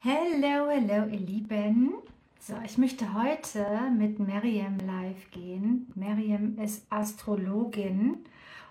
Hello, 0.00 0.70
hello, 0.70 1.08
ihr 1.10 1.18
Lieben. 1.18 1.92
So, 2.38 2.54
ich 2.64 2.78
möchte 2.78 3.14
heute 3.14 3.66
mit 3.90 4.20
Miriam 4.20 4.78
live 4.78 5.28
gehen. 5.32 5.90
Miriam 5.96 6.56
ist 6.56 6.86
Astrologin 6.88 8.18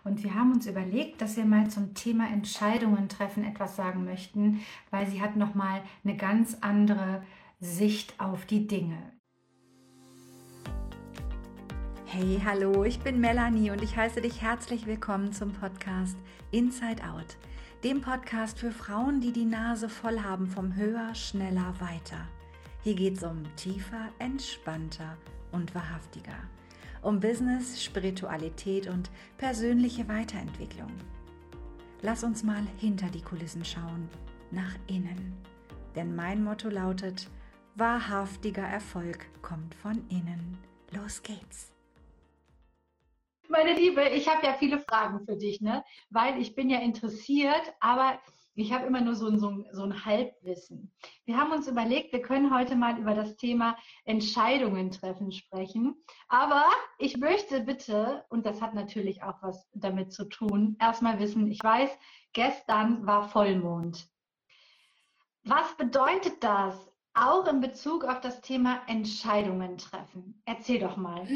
und 0.05 0.23
wir 0.23 0.33
haben 0.35 0.53
uns 0.53 0.67
überlegt, 0.67 1.21
dass 1.21 1.35
wir 1.35 1.43
mal 1.43 1.69
zum 1.69 1.93
Thema 1.93 2.29
Entscheidungen 2.29 3.09
treffen 3.09 3.43
etwas 3.43 3.75
sagen 3.75 4.05
möchten, 4.05 4.61
weil 4.89 5.05
sie 5.07 5.21
hat 5.21 5.35
noch 5.35 5.53
mal 5.53 5.81
eine 6.05 6.15
ganz 6.15 6.59
andere 6.61 7.21
Sicht 7.59 8.17
auf 8.21 8.45
die 8.45 8.65
Dinge. 8.65 9.11
Hey, 12.05 12.41
hallo, 12.45 12.85
ich 12.85 12.99
bin 13.01 13.19
Melanie 13.19 13.71
und 13.71 13.83
ich 13.83 13.97
heiße 13.97 14.21
dich 14.21 14.41
herzlich 14.41 14.85
willkommen 14.85 15.33
zum 15.33 15.51
Podcast 15.51 16.15
Inside 16.51 17.03
Out 17.03 17.35
dem 17.83 18.01
Podcast 18.01 18.57
für 18.57 18.71
Frauen, 18.71 19.21
die 19.21 19.31
die 19.31 19.45
Nase 19.45 19.87
voll 19.87 20.19
haben 20.19 20.47
vom 20.47 20.75
Höher, 20.75 21.13
Schneller, 21.13 21.75
Weiter. 21.79 22.27
Hier 22.83 22.95
geht 22.95 23.17
es 23.17 23.23
um 23.23 23.43
tiefer, 23.55 24.09
entspannter 24.17 25.17
und 25.51 25.75
wahrhaftiger. 25.75 26.37
Um 27.03 27.19
Business, 27.19 27.83
Spiritualität 27.83 28.87
und 28.87 29.11
persönliche 29.37 30.07
Weiterentwicklung. 30.07 30.91
Lass 32.01 32.23
uns 32.23 32.43
mal 32.43 32.63
hinter 32.77 33.07
die 33.09 33.21
Kulissen 33.21 33.63
schauen, 33.63 34.09
nach 34.49 34.75
innen. 34.87 35.33
Denn 35.95 36.15
mein 36.15 36.43
Motto 36.43 36.69
lautet, 36.69 37.29
wahrhaftiger 37.75 38.63
Erfolg 38.63 39.25
kommt 39.41 39.75
von 39.75 40.03
innen. 40.09 40.57
Los 40.91 41.21
geht's! 41.21 41.76
Meine 43.57 43.73
Liebe, 43.73 44.07
ich 44.09 44.27
habe 44.27 44.45
ja 44.45 44.53
viele 44.53 44.77
Fragen 44.77 45.25
für 45.25 45.35
dich, 45.35 45.61
ne? 45.61 45.83
Weil 46.11 46.39
ich 46.39 46.53
bin 46.53 46.69
ja 46.69 46.77
interessiert, 46.77 47.73
aber 47.79 48.19
ich 48.53 48.71
habe 48.71 48.85
immer 48.85 49.01
nur 49.01 49.15
so 49.15 49.25
ein, 49.25 49.39
so, 49.39 49.49
ein, 49.49 49.65
so 49.71 49.81
ein 49.81 50.05
Halbwissen. 50.05 50.93
Wir 51.25 51.37
haben 51.37 51.51
uns 51.51 51.67
überlegt, 51.67 52.13
wir 52.13 52.21
können 52.21 52.55
heute 52.55 52.75
mal 52.75 52.99
über 52.99 53.15
das 53.15 53.35
Thema 53.35 53.75
Entscheidungen 54.05 54.91
treffen 54.91 55.31
sprechen. 55.31 55.95
Aber 56.27 56.65
ich 56.99 57.17
möchte 57.17 57.61
bitte, 57.61 58.25
und 58.29 58.45
das 58.45 58.61
hat 58.61 58.75
natürlich 58.75 59.23
auch 59.23 59.41
was 59.41 59.67
damit 59.73 60.13
zu 60.13 60.25
tun, 60.25 60.77
erstmal 60.79 61.17
wissen, 61.17 61.49
ich 61.49 61.63
weiß, 61.63 61.89
gestern 62.33 63.07
war 63.07 63.27
Vollmond. 63.27 64.07
Was 65.45 65.75
bedeutet 65.77 66.43
das 66.43 66.75
auch 67.15 67.47
in 67.47 67.59
Bezug 67.59 68.03
auf 68.03 68.21
das 68.21 68.39
Thema 68.41 68.81
Entscheidungen 68.85 69.79
treffen? 69.79 70.43
Erzähl 70.45 70.77
doch 70.77 70.95
mal. 70.95 71.27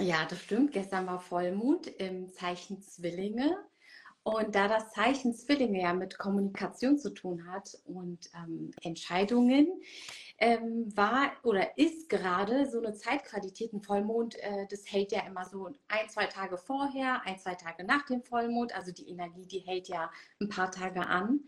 Ja, 0.00 0.24
das 0.26 0.42
stimmt. 0.42 0.72
Gestern 0.72 1.06
war 1.06 1.20
Vollmond 1.20 1.88
im 1.88 2.32
Zeichen 2.32 2.80
Zwillinge. 2.80 3.56
Und 4.22 4.54
da 4.54 4.68
das 4.68 4.92
Zeichen 4.92 5.34
Zwillinge 5.34 5.80
ja 5.80 5.94
mit 5.94 6.18
Kommunikation 6.18 6.98
zu 6.98 7.10
tun 7.14 7.50
hat 7.50 7.76
und 7.84 8.30
ähm, 8.34 8.70
Entscheidungen, 8.82 9.66
ähm, 10.38 10.96
war 10.96 11.32
oder 11.42 11.78
ist 11.78 12.08
gerade 12.08 12.66
so 12.70 12.78
eine 12.78 12.94
Zeitqualität, 12.94 13.72
ein 13.72 13.80
Vollmond, 13.80 14.36
äh, 14.36 14.66
das 14.70 14.84
hält 14.92 15.12
ja 15.12 15.26
immer 15.26 15.46
so 15.46 15.66
ein, 15.88 16.08
zwei 16.10 16.26
Tage 16.26 16.58
vorher, 16.58 17.22
ein, 17.24 17.38
zwei 17.38 17.54
Tage 17.54 17.84
nach 17.84 18.04
dem 18.06 18.22
Vollmond. 18.22 18.74
Also 18.76 18.92
die 18.92 19.08
Energie, 19.08 19.46
die 19.46 19.60
hält 19.60 19.88
ja 19.88 20.10
ein 20.40 20.48
paar 20.48 20.70
Tage 20.70 21.06
an. 21.06 21.40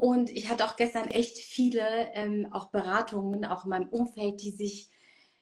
Und 0.00 0.30
ich 0.30 0.48
hatte 0.48 0.66
auch 0.66 0.76
gestern 0.76 1.08
echt 1.08 1.38
viele 1.38 2.12
ähm, 2.14 2.46
auch 2.52 2.70
Beratungen, 2.70 3.44
auch 3.44 3.64
in 3.64 3.70
meinem 3.70 3.88
Umfeld, 3.88 4.40
die 4.42 4.52
sich 4.52 4.90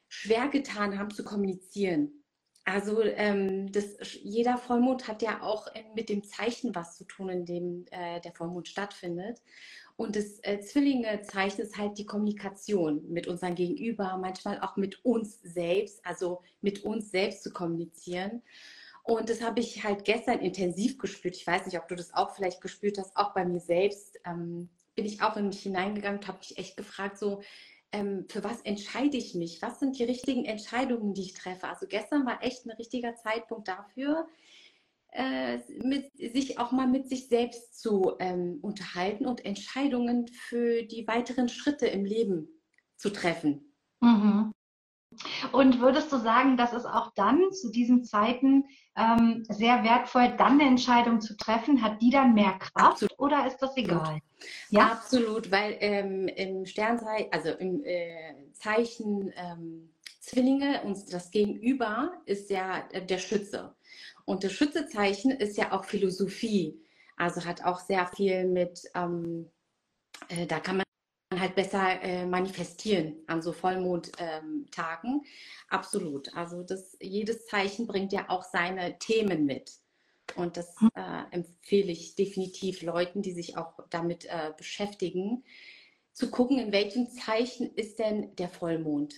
schwer 0.09 0.49
getan 0.49 0.99
haben 0.99 1.11
zu 1.11 1.25
kommunizieren. 1.25 2.20
Also 2.65 3.03
ähm, 3.03 3.73
das, 3.73 3.97
jeder 4.23 4.59
Vollmond 4.59 5.09
hat 5.09 5.23
ja 5.23 5.43
auch 5.43 5.67
mit 5.95 6.09
dem 6.09 6.23
Zeichen 6.23 6.75
was 6.75 6.97
zu 6.97 7.05
tun, 7.05 7.29
in 7.31 7.45
dem 7.45 7.87
äh, 7.91 8.21
der 8.21 8.33
Vollmond 8.33 8.69
stattfindet. 8.69 9.43
Und 9.97 10.17
das 10.17 10.39
äh, 10.43 10.61
Zwillinge-Zeichen 10.61 11.61
ist 11.61 11.77
halt 11.77 11.99
die 11.99 12.07
Kommunikation 12.07 13.03
mit 13.11 13.27
unserem 13.27 13.55
Gegenüber, 13.55 14.17
manchmal 14.19 14.61
auch 14.61 14.77
mit 14.77 15.05
uns 15.05 15.41
selbst, 15.43 16.05
also 16.07 16.43
mit 16.61 16.85
uns 16.85 17.11
selbst 17.11 17.43
zu 17.43 17.53
kommunizieren. 17.53 18.43
Und 19.03 19.29
das 19.29 19.43
habe 19.43 19.61
ich 19.61 19.85
halt 19.85 20.05
gestern 20.05 20.41
intensiv 20.41 20.97
gespürt. 20.99 21.37
Ich 21.37 21.47
weiß 21.47 21.67
nicht, 21.67 21.79
ob 21.79 21.89
du 21.89 21.97
das 21.97 22.15
auch 22.15 22.35
vielleicht 22.35 22.61
gespürt 22.61 22.99
hast, 22.99 23.17
auch 23.17 23.35
bei 23.35 23.45
mir 23.45 23.61
selbst. 23.61 24.19
Ähm, 24.25 24.71
bin 24.95 25.05
ich 25.05 25.23
auch 25.23 25.37
in 25.37 25.49
mich 25.49 25.63
hineingegangen 25.63 26.21
und 26.21 26.29
habe 26.29 26.39
mich 26.39 26.59
echt 26.59 26.77
gefragt, 26.77 27.19
so, 27.19 27.43
ähm, 27.93 28.27
für 28.29 28.45
was 28.45 28.61
entscheide 28.63 29.17
ich 29.17 29.35
mich? 29.35 29.61
Was 29.63 29.81
sind 29.81 29.99
die 29.99 30.05
richtigen 30.05 30.45
Entscheidungen, 30.45 31.15
die 31.15 31.23
ich 31.23 31.35
treffe? 31.35 31.69
Also 31.69 31.87
gestern 31.87 32.27
war 32.27 32.43
echt 32.43 32.67
ein 32.67 32.71
richtiger 32.71 33.17
Zeitpunkt 33.17 33.69
dafür, 33.69 34.29
äh, 35.13 35.59
mit, 35.83 36.11
sich 36.17 36.59
auch 36.59 36.73
mal 36.73 36.87
mit 36.87 37.09
sich 37.09 37.29
selbst 37.29 37.81
zu 37.81 38.13
ähm, 38.21 38.59
unterhalten 38.63 39.27
und 39.27 39.45
Entscheidungen 39.45 40.29
für 40.29 40.85
die 40.85 41.07
weiteren 41.09 41.49
Schritte 41.49 41.87
im 41.87 42.05
Leben 42.05 42.49
zu 42.97 43.11
treffen. 43.11 43.75
Mhm. 44.01 44.53
Und 45.53 45.81
würdest 45.81 46.13
du 46.13 46.19
sagen, 46.19 46.57
dass 46.57 46.73
es 46.73 46.85
auch 46.85 47.13
dann 47.15 47.53
zu 47.53 47.71
diesen 47.71 48.05
Zeiten 48.05 48.65
ähm, 48.97 49.45
sehr 49.49 49.85
wertvoll, 49.85 50.35
dann 50.37 50.61
eine 50.61 50.69
Entscheidung 50.69 51.21
zu 51.21 51.37
treffen? 51.37 51.83
Hat 51.83 52.01
die 52.01 52.11
dann 52.11 52.35
mehr 52.35 52.53
Kraft 52.59 53.03
Absolut. 53.03 53.19
oder 53.19 53.47
ist 53.47 53.59
das 53.59 53.77
egal? 53.77 54.21
Ja, 54.71 54.93
Absolut, 54.93 55.51
weil 55.51 55.77
ähm, 55.81 56.29
im 56.29 56.67
Sternzeichen, 56.67 57.33
also 57.33 57.51
im 57.51 57.85
äh, 57.85 58.35
Zeichen 58.53 59.33
ähm, 59.37 59.91
Zwillinge, 60.21 60.83
uns 60.83 61.07
das 61.07 61.31
Gegenüber 61.31 62.13
ist 62.27 62.51
ja 62.51 62.83
der 62.89 63.19
Schütze. 63.19 63.75
Und 64.25 64.45
das 64.45 64.53
Schützezeichen 64.53 65.31
ist 65.31 65.57
ja 65.57 65.73
auch 65.73 65.85
Philosophie. 65.85 66.81
Also 67.17 67.45
hat 67.45 67.65
auch 67.65 67.81
sehr 67.81 68.07
viel 68.07 68.45
mit, 68.47 68.81
ähm, 68.95 69.51
äh, 70.29 70.47
da 70.47 70.61
kann 70.61 70.77
man 70.77 70.85
halt 71.39 71.55
besser 71.55 72.03
äh, 72.03 72.27
manifestieren 72.27 73.23
an 73.27 73.43
so 73.43 73.53
Vollmondtagen. 73.53 74.65
Ähm, 74.71 75.25
Absolut. 75.69 76.35
Also 76.37 76.63
das, 76.63 76.97
jedes 77.01 77.47
Zeichen 77.47 77.87
bringt 77.87 78.13
ja 78.13 78.29
auch 78.29 78.43
seine 78.43 78.99
Themen 78.99 79.47
mit. 79.47 79.73
Und 80.37 80.57
das 80.57 80.81
hm. 80.81 80.91
äh, 80.95 81.23
empfehle 81.31 81.93
ich 81.93 82.15
definitiv 82.15 82.83
Leuten, 82.83 83.23
die 83.23 83.33
sich 83.33 83.57
auch 83.57 83.79
damit 83.91 84.27
äh, 84.27 84.53
beschäftigen, 84.57 85.45
zu 86.13 86.31
gucken, 86.31 86.59
in 86.59 86.73
welchem 86.73 87.09
Zeichen 87.09 87.75
ist 87.75 87.99
denn 87.99 88.35
der 88.37 88.49
Vollmond. 88.49 89.15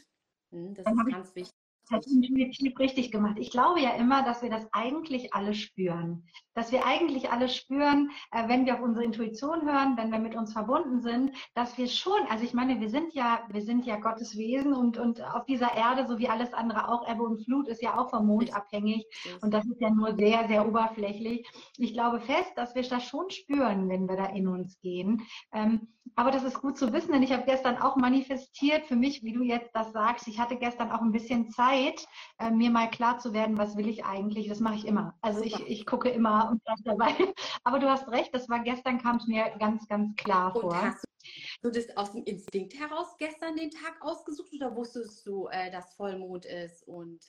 Hm, 0.50 0.74
das 0.74 0.86
ist 0.86 1.10
ganz 1.10 1.34
wichtig 1.34 1.61
hat 1.92 2.06
intuitiv 2.06 2.78
richtig 2.78 3.12
gemacht. 3.12 3.36
Ich 3.38 3.50
glaube 3.50 3.80
ja 3.80 3.90
immer, 3.90 4.22
dass 4.24 4.42
wir 4.42 4.50
das 4.50 4.66
eigentlich 4.72 5.34
alle 5.34 5.54
spüren. 5.54 6.26
Dass 6.54 6.72
wir 6.72 6.86
eigentlich 6.86 7.30
alle 7.30 7.48
spüren, 7.48 8.10
äh, 8.32 8.48
wenn 8.48 8.66
wir 8.66 8.74
auf 8.74 8.82
unsere 8.82 9.04
Intuition 9.04 9.62
hören, 9.62 9.96
wenn 9.96 10.10
wir 10.10 10.18
mit 10.18 10.34
uns 10.34 10.52
verbunden 10.52 11.00
sind, 11.00 11.32
dass 11.54 11.78
wir 11.78 11.86
schon, 11.86 12.20
also 12.28 12.44
ich 12.44 12.54
meine, 12.54 12.80
wir 12.80 12.88
sind 12.88 13.14
ja, 13.14 13.40
wir 13.50 13.62
sind 13.62 13.86
ja 13.86 13.96
Gottes 13.96 14.36
Wesen 14.36 14.72
und, 14.72 14.98
und 14.98 15.22
auf 15.22 15.44
dieser 15.44 15.74
Erde, 15.74 16.06
so 16.06 16.18
wie 16.18 16.28
alles 16.28 16.52
andere 16.52 16.88
auch, 16.88 17.08
Ebbe 17.08 17.22
und 17.22 17.44
Flut 17.44 17.68
ist 17.68 17.82
ja 17.82 17.98
auch 17.98 18.10
vom 18.10 18.26
Mond 18.26 18.54
abhängig. 18.54 19.06
Und 19.40 19.52
das 19.54 19.64
ist 19.66 19.80
ja 19.80 19.90
nur 19.90 20.14
sehr, 20.16 20.48
sehr 20.48 20.66
oberflächlich. 20.66 21.46
Ich 21.78 21.92
glaube 21.92 22.20
fest, 22.20 22.52
dass 22.56 22.74
wir 22.74 22.82
das 22.82 23.04
schon 23.04 23.30
spüren, 23.30 23.88
wenn 23.88 24.08
wir 24.08 24.16
da 24.16 24.26
in 24.26 24.48
uns 24.48 24.78
gehen. 24.80 25.22
Ähm, 25.52 25.88
aber 26.16 26.30
das 26.30 26.42
ist 26.42 26.60
gut 26.60 26.76
zu 26.76 26.92
wissen, 26.92 27.12
denn 27.12 27.22
ich 27.22 27.32
habe 27.32 27.44
gestern 27.44 27.78
auch 27.78 27.96
manifestiert 27.96 28.86
für 28.86 28.96
mich, 28.96 29.22
wie 29.22 29.32
du 29.32 29.42
jetzt 29.42 29.70
das 29.74 29.92
sagst. 29.92 30.28
Ich 30.28 30.38
hatte 30.38 30.56
gestern 30.56 30.90
auch 30.90 31.00
ein 31.00 31.12
bisschen 31.12 31.48
Zeit, 31.50 31.81
äh, 32.38 32.50
mir 32.50 32.70
mal 32.70 32.90
klar 32.90 33.18
zu 33.18 33.32
werden, 33.32 33.58
was 33.58 33.76
will 33.76 33.88
ich 33.88 34.04
eigentlich. 34.04 34.48
Das 34.48 34.60
mache 34.60 34.76
ich 34.76 34.86
immer. 34.86 35.16
Also 35.20 35.42
ich, 35.42 35.58
ich 35.66 35.86
gucke 35.86 36.08
immer 36.08 36.50
und 36.50 36.62
bleib 36.64 36.78
dabei. 36.84 37.14
Aber 37.64 37.78
du 37.78 37.88
hast 37.88 38.08
recht, 38.08 38.34
das 38.34 38.48
war 38.48 38.60
gestern, 38.60 38.98
kam 38.98 39.16
es 39.16 39.26
mir 39.26 39.54
ganz, 39.58 39.86
ganz 39.88 40.14
klar 40.16 40.54
und 40.54 40.60
vor. 40.60 40.80
Hast 40.80 41.04
du 41.62 41.70
das 41.70 41.96
aus 41.96 42.12
dem 42.12 42.24
Instinkt 42.24 42.78
heraus 42.78 43.16
gestern 43.18 43.56
den 43.56 43.70
Tag 43.70 43.96
ausgesucht 44.00 44.52
oder 44.54 44.74
wusstest 44.74 45.26
du, 45.26 45.48
äh, 45.48 45.70
dass 45.70 45.94
Vollmond 45.94 46.44
ist 46.44 46.86
und 46.86 47.20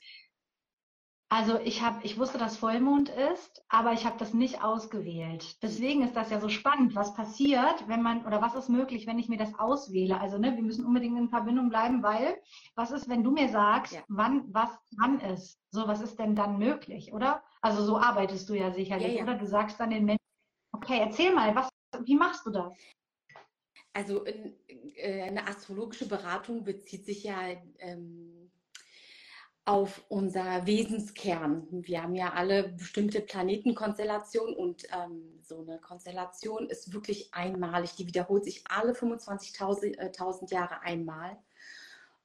also 1.34 1.60
ich 1.60 1.82
habe, 1.82 1.98
ich 2.04 2.20
wusste, 2.20 2.38
dass 2.38 2.58
Vollmond 2.58 3.10
ist, 3.10 3.66
aber 3.68 3.94
ich 3.94 4.06
habe 4.06 4.20
das 4.20 4.36
nicht 4.36 4.64
ausgewählt. 4.64 5.58
Deswegen 5.64 6.04
ist 6.04 6.16
das 6.16 6.30
ja 6.30 6.40
so 6.40 6.48
spannend. 6.48 6.94
Was 6.94 7.16
passiert, 7.16 7.88
wenn 7.88 8.04
man 8.04 8.24
oder 8.28 8.40
was 8.40 8.54
ist 8.54 8.70
möglich, 8.70 9.08
wenn 9.08 9.18
ich 9.18 9.30
mir 9.30 9.40
das 9.40 9.58
auswähle? 9.58 10.22
Also 10.22 10.38
ne, 10.38 10.56
wir 10.56 10.62
müssen 10.62 10.86
unbedingt 10.86 11.18
in 11.18 11.30
Verbindung 11.30 11.70
bleiben, 11.70 12.04
weil 12.04 12.40
was 12.76 12.92
ist, 12.92 13.10
wenn 13.10 13.24
du 13.24 13.32
mir 13.32 13.50
sagst, 13.50 13.94
ja. 13.94 14.04
wann 14.10 14.44
was 14.54 14.70
dran 14.96 15.22
ist? 15.22 15.60
So, 15.72 15.88
was 15.88 16.02
ist 16.02 16.20
denn 16.20 16.36
dann 16.36 16.60
möglich, 16.60 17.12
oder? 17.14 17.42
Also 17.62 17.84
so 17.84 17.98
arbeitest 17.98 18.48
du 18.48 18.54
ja 18.54 18.72
sicherlich, 18.72 19.14
ja, 19.14 19.14
ja. 19.14 19.24
oder? 19.24 19.34
Du 19.34 19.48
sagst 19.48 19.80
dann 19.80 19.90
den 19.90 20.06
Menschen, 20.06 20.28
okay, 20.72 21.00
erzähl 21.00 21.34
mal, 21.34 21.56
was, 21.56 21.68
wie 22.06 22.16
machst 22.16 22.46
du 22.46 22.52
das? 22.52 22.78
Also 23.92 24.24
in, 24.24 24.54
äh, 24.98 25.24
eine 25.24 25.48
astrologische 25.48 26.08
Beratung 26.08 26.64
bezieht 26.64 27.08
sich 27.08 27.24
ja 27.24 27.40
ähm, 27.80 28.43
auf 29.66 30.04
unser 30.10 30.66
Wesenskern. 30.66 31.68
Wir 31.72 32.04
haben 32.04 32.16
ja 32.16 32.34
alle 32.34 32.70
bestimmte 32.70 33.22
Planetenkonstellationen 33.22 34.56
und 34.56 34.84
ähm, 34.92 35.40
so 35.42 35.62
eine 35.62 35.80
Konstellation 35.80 36.68
ist 36.70 36.94
wirklich 36.94 37.34
einmalig. 37.34 37.96
Die 37.96 38.08
wiederholt 38.08 38.44
sich 38.44 38.64
alle 38.68 38.92
25.000 38.92 40.52
äh, 40.52 40.54
Jahre 40.54 40.82
einmal. 40.82 41.38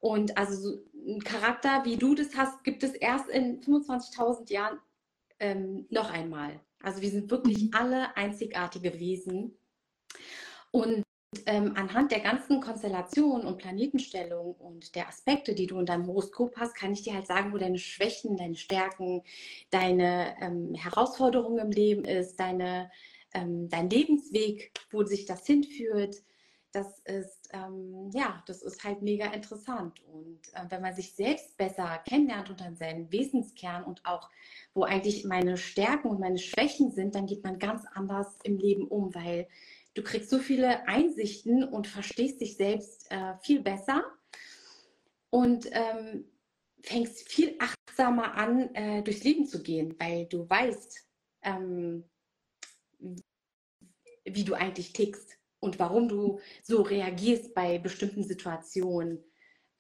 Und 0.01 0.37
also 0.37 0.55
so 0.55 0.79
ein 0.95 1.21
Charakter, 1.21 1.85
wie 1.85 1.97
du 1.97 2.15
das 2.15 2.37
hast, 2.37 2.65
gibt 2.65 2.83
es 2.83 2.93
erst 2.95 3.29
in 3.29 3.61
25.000 3.61 4.53
Jahren 4.53 4.79
ähm, 5.39 5.87
noch 5.91 6.11
einmal. 6.11 6.61
Also 6.83 7.03
wir 7.03 7.11
sind 7.11 7.31
wirklich 7.31 7.65
mhm. 7.65 7.71
alle 7.73 8.17
einzigartige 8.17 8.99
Wesen. 8.99 9.57
Und 10.71 11.05
ähm, 11.45 11.75
anhand 11.77 12.11
der 12.11 12.21
ganzen 12.21 12.61
Konstellation 12.61 13.45
und 13.45 13.59
Planetenstellung 13.59 14.55
und 14.55 14.95
der 14.95 15.09
Aspekte, 15.09 15.55
die 15.55 15.67
du 15.67 15.79
in 15.79 15.87
deinem 15.87 16.07
Horoskop 16.07 16.57
hast, 16.57 16.75
kann 16.75 16.93
ich 16.93 17.03
dir 17.03 17.15
halt 17.15 17.27
sagen, 17.27 17.53
wo 17.53 17.59
deine 17.59 17.79
Schwächen, 17.79 18.37
deine 18.37 18.57
Stärken, 18.57 19.23
deine 19.71 20.37
ähm, 20.41 20.75
Herausforderungen 20.75 21.59
im 21.59 21.71
Leben 21.71 22.05
ist, 22.05 22.41
deine, 22.41 22.91
ähm, 23.35 23.69
dein 23.69 23.91
Lebensweg, 23.91 24.73
wo 24.91 25.05
sich 25.05 25.27
das 25.27 25.45
hinführt. 25.47 26.17
Das 26.73 27.01
ist, 27.01 27.49
ähm, 27.53 28.11
ja, 28.15 28.43
das 28.47 28.63
ist 28.63 28.85
halt 28.85 29.03
mega 29.03 29.27
interessant. 29.27 30.03
Und 30.07 30.41
äh, 30.55 30.65
wenn 30.71 30.83
man 30.83 30.95
sich 30.95 31.13
selbst 31.13 31.59
besser 31.59 32.03
kennenlernt 32.09 32.49
und 32.49 32.61
dann 32.61 32.77
seinen 32.77 33.11
Wesenskern 33.13 33.85
und 33.85 34.05
auch, 34.07 34.31
wo 34.73 34.85
eigentlich 34.85 35.25
meine 35.25 35.59
Stärken 35.59 36.09
und 36.09 36.21
meine 36.21 36.39
Schwächen 36.39 36.91
sind, 36.91 37.15
dann 37.15 37.27
geht 37.27 37.45
man 37.45 37.59
ganz 37.59 37.85
anders 37.95 38.39
im 38.45 38.59
Leben 38.59 38.87
um, 38.87 39.15
weil 39.15 39.47
du 39.95 40.03
kriegst 40.03 40.31
so 40.31 40.39
viele 40.39 40.87
Einsichten 40.87 41.65
und 41.65 41.87
verstehst 41.87 42.41
dich 42.41 42.57
selbst 42.57 43.11
äh, 43.11 43.35
viel 43.43 43.61
besser 43.61 44.05
und 45.31 45.69
ähm, 45.73 46.25
fängst 46.83 47.29
viel 47.29 47.57
achtsamer 47.59 48.35
an, 48.35 48.75
äh, 48.75 49.03
durchs 49.03 49.25
Leben 49.25 49.47
zu 49.47 49.63
gehen, 49.63 49.95
weil 49.99 50.27
du 50.27 50.49
weißt, 50.49 51.07
ähm, 51.43 52.05
wie 54.25 54.45
du 54.45 54.55
eigentlich 54.55 54.93
tickst 54.93 55.39
und 55.61 55.79
warum 55.79 56.09
du 56.09 56.41
so 56.63 56.83
reagierst 56.83 57.55
bei 57.55 57.79
bestimmten 57.79 58.23
Situationen. 58.23 59.25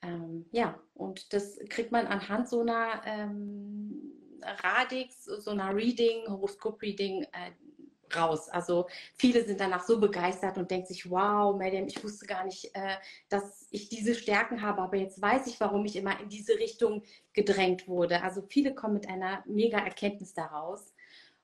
Ähm, 0.02 0.46
ja, 0.52 0.80
und 0.94 1.32
das 1.32 1.58
kriegt 1.68 1.92
man 1.92 2.06
anhand 2.06 2.48
so 2.48 2.60
einer 2.60 3.02
ähm, 3.04 4.12
Radix, 4.42 5.24
so 5.24 5.50
einer 5.50 5.74
Reading, 5.74 6.26
Horoskop-Reading, 6.28 7.24
äh, 7.24 7.52
raus. 8.16 8.48
Also 8.48 8.86
viele 9.16 9.44
sind 9.44 9.60
danach 9.60 9.84
so 9.84 10.00
begeistert 10.00 10.58
und 10.58 10.70
denken 10.70 10.86
sich, 10.86 11.10
wow, 11.10 11.56
Madame, 11.56 11.86
ich 11.86 12.02
wusste 12.02 12.26
gar 12.26 12.44
nicht, 12.44 12.74
äh, 12.74 12.96
dass 13.28 13.66
ich 13.70 13.88
diese 13.88 14.14
Stärken 14.14 14.62
habe, 14.62 14.82
aber 14.82 14.96
jetzt 14.96 15.20
weiß 15.20 15.46
ich, 15.46 15.60
warum 15.60 15.84
ich 15.84 15.96
immer 15.96 16.18
in 16.20 16.28
diese 16.28 16.54
Richtung 16.58 17.02
gedrängt 17.32 17.88
wurde. 17.88 18.22
Also 18.22 18.42
viele 18.42 18.74
kommen 18.74 18.94
mit 18.94 19.08
einer 19.08 19.42
mega 19.46 19.78
Erkenntnis 19.78 20.34
daraus. 20.34 20.94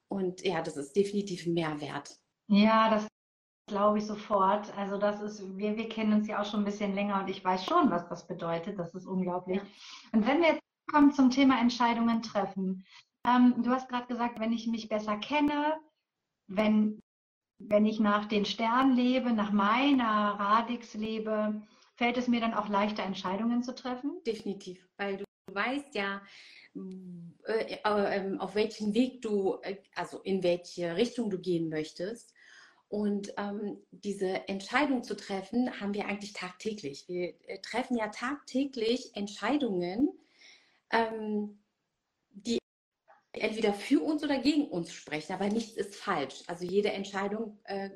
Und 0.09 0.45
ja, 0.45 0.63
das 0.63 0.77
ist 0.77 0.95
definitiv 0.95 1.47
ein 1.47 1.55
Mehrwert. 1.55 2.19
Ja, 2.49 2.91
das 2.91 3.07
glaube 3.69 3.99
ich 3.99 4.07
sofort. 4.07 4.77
Also 4.77 4.99
das 4.99 5.21
ist, 5.23 5.57
wir, 5.57 5.77
wir 5.77 5.89
kennen 5.89 6.13
uns 6.13 6.29
ja 6.29 6.41
auch 6.41 6.45
schon 6.45 6.61
ein 6.61 6.67
bisschen 6.67 6.95
länger 6.95 7.21
und 7.21 7.29
ich 7.29 7.45
weiß 7.45 7.65
schon, 7.65 7.91
was 7.91 8.09
das 8.09 8.27
bedeutet. 8.27 8.79
Das 8.79 8.95
ist 8.95 9.07
unglaublich. 9.07 9.61
Und 10.13 10.27
wenn 10.27 10.41
wir 10.41 10.49
jetzt 10.49 10.65
kommen 10.95 11.13
zum 11.13 11.31
Thema 11.31 11.61
Entscheidungen 11.61 12.23
treffen. 12.23 12.85
Ähm, 13.27 13.55
du 13.63 13.71
hast 13.71 13.89
gerade 13.89 14.07
gesagt, 14.07 14.39
wenn 14.39 14.53
ich 14.53 14.67
mich 14.67 14.89
besser 14.89 15.17
kenne, 15.17 15.75
wenn, 16.47 17.01
wenn 17.59 17.87
ich 17.87 18.01
nach 18.01 18.27
den 18.27 18.45
Sternen 18.45 18.95
lebe, 18.97 19.33
nach 19.33 19.53
meiner 19.53 20.37
Radix 20.39 20.95
lebe, 20.95 21.63
fällt 21.97 22.17
es 22.17 22.29
mir 22.29 22.41
dann 22.41 22.55
auch 22.55 22.69
leichter, 22.69 23.03
Entscheidungen 23.03 23.63
zu 23.63 23.75
treffen? 23.75 24.21
Definitiv, 24.27 24.87
weil 24.97 25.19
du 25.19 25.25
weißt 25.53 25.95
ja, 25.95 26.23
äh, 27.47 27.77
äh, 27.85 28.39
auf 28.39 28.55
welchen 28.55 28.95
Weg 28.95 29.23
du, 29.23 29.59
äh, 29.63 29.77
also 29.95 30.21
in 30.21 30.43
welche 30.43 30.97
Richtung 30.97 31.31
du 31.31 31.39
gehen 31.39 31.69
möchtest. 31.69 32.33
Und 32.89 33.33
ähm, 33.39 33.79
diese 33.91 34.49
Entscheidung 34.49 35.03
zu 35.03 35.17
treffen, 35.17 35.81
haben 35.81 35.95
wir 35.95 36.07
eigentlich 36.07 36.33
tagtäglich. 36.33 37.09
Wir 37.09 37.35
treffen 37.63 37.97
ja 37.97 38.09
tagtäglich 38.09 39.11
Entscheidungen, 39.15 40.11
ähm, 40.91 41.59
entweder 43.35 43.73
für 43.75 44.03
uns 44.03 44.23
oder 44.23 44.39
gegen 44.39 44.69
uns 44.69 44.93
sprechen, 44.93 45.33
aber 45.33 45.49
nichts 45.49 45.77
ist 45.77 45.97
falsch. 45.97 46.43
Also 46.47 46.65
jede 46.65 46.93
Entscheidung 46.93 47.59
äh, 47.65 47.91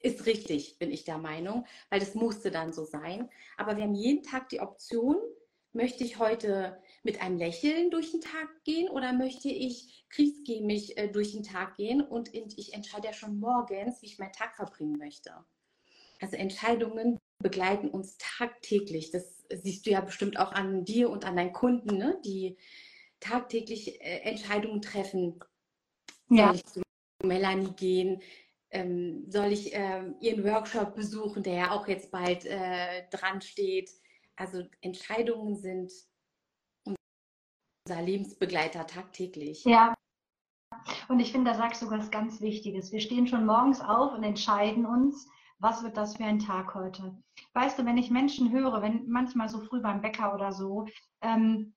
ist 0.00 0.26
richtig, 0.26 0.78
bin 0.78 0.90
ich 0.90 1.04
der 1.04 1.18
Meinung, 1.18 1.66
weil 1.90 2.00
das 2.00 2.14
musste 2.14 2.50
dann 2.50 2.72
so 2.72 2.84
sein. 2.84 3.28
Aber 3.56 3.76
wir 3.76 3.84
haben 3.84 3.94
jeden 3.94 4.22
Tag 4.22 4.48
die 4.48 4.60
Option, 4.60 5.16
möchte 5.72 6.04
ich 6.04 6.18
heute 6.18 6.80
mit 7.02 7.20
einem 7.20 7.38
Lächeln 7.38 7.90
durch 7.90 8.10
den 8.10 8.20
Tag 8.20 8.48
gehen 8.64 8.88
oder 8.88 9.12
möchte 9.12 9.48
ich 9.48 10.06
kriegsgämig 10.10 10.96
äh, 10.96 11.08
durch 11.08 11.32
den 11.32 11.42
Tag 11.42 11.76
gehen 11.76 12.00
und 12.00 12.34
ich 12.34 12.72
entscheide 12.74 13.08
ja 13.08 13.12
schon 13.12 13.38
morgens, 13.38 14.00
wie 14.02 14.06
ich 14.06 14.18
meinen 14.18 14.32
Tag 14.32 14.56
verbringen 14.56 14.96
möchte. 14.98 15.32
Also 16.20 16.36
Entscheidungen 16.36 17.18
begleiten 17.40 17.88
uns 17.88 18.16
tagtäglich. 18.18 19.10
Das 19.10 19.44
siehst 19.62 19.86
du 19.86 19.90
ja 19.90 20.00
bestimmt 20.00 20.38
auch 20.38 20.52
an 20.52 20.84
dir 20.84 21.10
und 21.10 21.24
an 21.24 21.36
deinen 21.36 21.52
Kunden, 21.52 21.96
ne? 21.96 22.20
die 22.24 22.56
tagtäglich 23.20 24.00
äh, 24.00 24.20
Entscheidungen 24.20 24.82
treffen. 24.82 25.40
Ja. 26.28 26.48
Soll 26.48 26.56
ich 26.56 26.64
zu 26.64 26.82
Melanie 27.22 27.72
gehen? 27.72 28.22
Ähm, 28.70 29.24
soll 29.28 29.52
ich 29.52 29.70
ähm, 29.72 30.16
ihren 30.20 30.44
Workshop 30.44 30.94
besuchen, 30.94 31.42
der 31.42 31.54
ja 31.54 31.70
auch 31.70 31.88
jetzt 31.88 32.10
bald 32.10 32.44
äh, 32.44 33.08
dran 33.10 33.40
steht? 33.40 33.90
Also 34.36 34.62
Entscheidungen 34.82 35.56
sind 35.56 35.90
unser 36.84 38.02
Lebensbegleiter 38.02 38.86
tagtäglich. 38.86 39.64
Ja. 39.64 39.94
Und 41.08 41.20
ich 41.20 41.32
finde, 41.32 41.50
da 41.50 41.56
sagst 41.56 41.80
du 41.82 41.90
was 41.90 42.10
ganz 42.10 42.40
Wichtiges. 42.40 42.92
Wir 42.92 43.00
stehen 43.00 43.26
schon 43.26 43.46
morgens 43.46 43.80
auf 43.80 44.12
und 44.12 44.22
entscheiden 44.22 44.84
uns, 44.84 45.26
was 45.58 45.82
wird 45.82 45.96
das 45.96 46.16
für 46.16 46.24
ein 46.24 46.38
Tag 46.38 46.74
heute? 46.74 47.16
Weißt 47.54 47.78
du, 47.78 47.84
wenn 47.84 47.98
ich 47.98 48.10
Menschen 48.10 48.52
höre, 48.52 48.80
wenn 48.82 49.08
manchmal 49.08 49.48
so 49.48 49.60
früh 49.60 49.80
beim 49.80 50.02
Bäcker 50.02 50.34
oder 50.34 50.52
so, 50.52 50.86
ähm, 51.22 51.74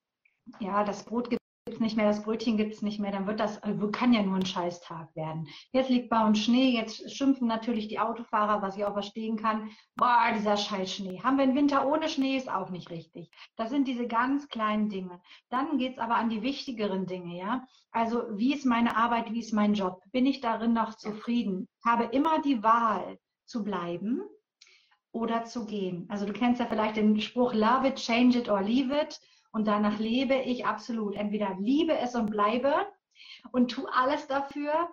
ja, 0.60 0.84
das 0.84 1.04
Brot 1.04 1.30
gibt 1.30 1.42
es 1.68 1.80
nicht 1.80 1.96
mehr, 1.96 2.08
das 2.08 2.24
Brötchen 2.24 2.58
gibt 2.58 2.74
es 2.74 2.82
nicht 2.82 3.00
mehr, 3.00 3.12
dann 3.12 3.28
wird 3.28 3.40
das, 3.40 3.62
also 3.62 3.90
kann 3.92 4.14
ja 4.14 4.24
nur 4.24 4.36
ein 4.36 4.46
Scheißtag 4.46 5.16
werden. 5.16 5.48
Jetzt 5.72 5.90
liegt 5.90 6.10
bei 6.10 6.26
uns 6.26 6.40
Schnee, 6.40 6.72
jetzt 6.72 7.16
schimpfen 7.16 7.48
natürlich 7.48 7.88
die 7.88 8.00
Autofahrer, 8.00 8.62
was 8.62 8.78
ich 8.78 8.86
auch 8.86 8.94
verstehen 8.94 9.38
kann. 9.38 9.70
Boah, 9.96 10.32
dieser 10.36 10.58
Scheißschnee. 10.58 11.22
Haben 11.22 11.38
wir 11.38 11.44
einen 11.44 11.56
Winter 11.56 11.88
ohne 11.88 12.10
Schnee, 12.10 12.36
ist 12.36 12.52
auch 12.52 12.70
nicht 12.70 12.90
richtig. 12.90 13.30
Das 13.56 13.70
sind 13.70 13.88
diese 13.88 14.08
ganz 14.08 14.48
kleinen 14.48 14.90
Dinge. 14.90 15.22
Dann 15.50 15.78
geht 15.78 15.94
es 15.94 16.00
aber 16.00 16.16
an 16.16 16.30
die 16.30 16.42
wichtigeren 16.42 17.06
Dinge, 17.06 17.38
ja. 17.38 17.66
Also, 17.92 18.24
wie 18.32 18.54
ist 18.54 18.66
meine 18.66 18.96
Arbeit, 18.96 19.32
wie 19.32 19.40
ist 19.40 19.54
mein 19.54 19.74
Job? 19.74 20.02
Bin 20.12 20.26
ich 20.26 20.42
darin 20.42 20.74
noch 20.74 20.96
zufrieden? 20.96 21.68
Habe 21.86 22.06
immer 22.06 22.42
die 22.42 22.64
Wahl 22.64 23.20
zu 23.46 23.64
bleiben 23.64 24.22
oder 25.12 25.44
zu 25.44 25.66
gehen. 25.66 26.06
Also 26.10 26.26
du 26.26 26.34
kennst 26.34 26.60
ja 26.60 26.66
vielleicht 26.66 26.96
den 26.96 27.20
Spruch, 27.20 27.54
love 27.54 27.88
it, 27.88 27.96
change 27.96 28.38
it 28.38 28.50
or 28.50 28.62
leave 28.62 28.94
it. 28.98 29.20
Und 29.52 29.68
danach 29.68 30.00
lebe 30.00 30.36
ich 30.36 30.66
absolut. 30.66 31.16
Entweder 31.16 31.56
liebe 31.60 31.98
es 31.98 32.16
und 32.16 32.32
bleibe 32.32 32.74
und 33.52 33.72
tu 33.72 33.86
alles 33.88 34.28
dafür. 34.28 34.90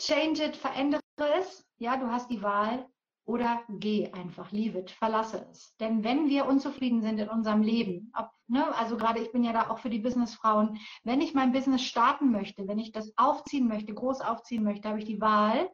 Change 0.00 0.44
it, 0.44 0.56
verändere 0.56 1.02
es. 1.38 1.66
Ja, 1.78 1.96
du 1.96 2.10
hast 2.10 2.30
die 2.30 2.42
Wahl. 2.42 2.88
Oder 3.28 3.62
geh 3.68 4.10
einfach, 4.12 4.50
leave 4.52 4.78
it, 4.78 4.90
verlasse 4.90 5.46
es. 5.50 5.76
Denn 5.76 6.02
wenn 6.02 6.30
wir 6.30 6.46
unzufrieden 6.46 7.02
sind 7.02 7.18
in 7.18 7.28
unserem 7.28 7.60
Leben, 7.60 8.10
ob, 8.16 8.30
ne, 8.46 8.74
also 8.74 8.96
gerade 8.96 9.20
ich 9.20 9.30
bin 9.32 9.44
ja 9.44 9.52
da 9.52 9.68
auch 9.68 9.80
für 9.80 9.90
die 9.90 9.98
Businessfrauen, 9.98 10.78
wenn 11.04 11.20
ich 11.20 11.34
mein 11.34 11.52
Business 11.52 11.82
starten 11.82 12.30
möchte, 12.30 12.66
wenn 12.66 12.78
ich 12.78 12.90
das 12.90 13.12
aufziehen 13.18 13.68
möchte, 13.68 13.92
groß 13.92 14.22
aufziehen 14.22 14.64
möchte, 14.64 14.88
habe 14.88 15.00
ich 15.00 15.04
die 15.04 15.20
Wahl, 15.20 15.68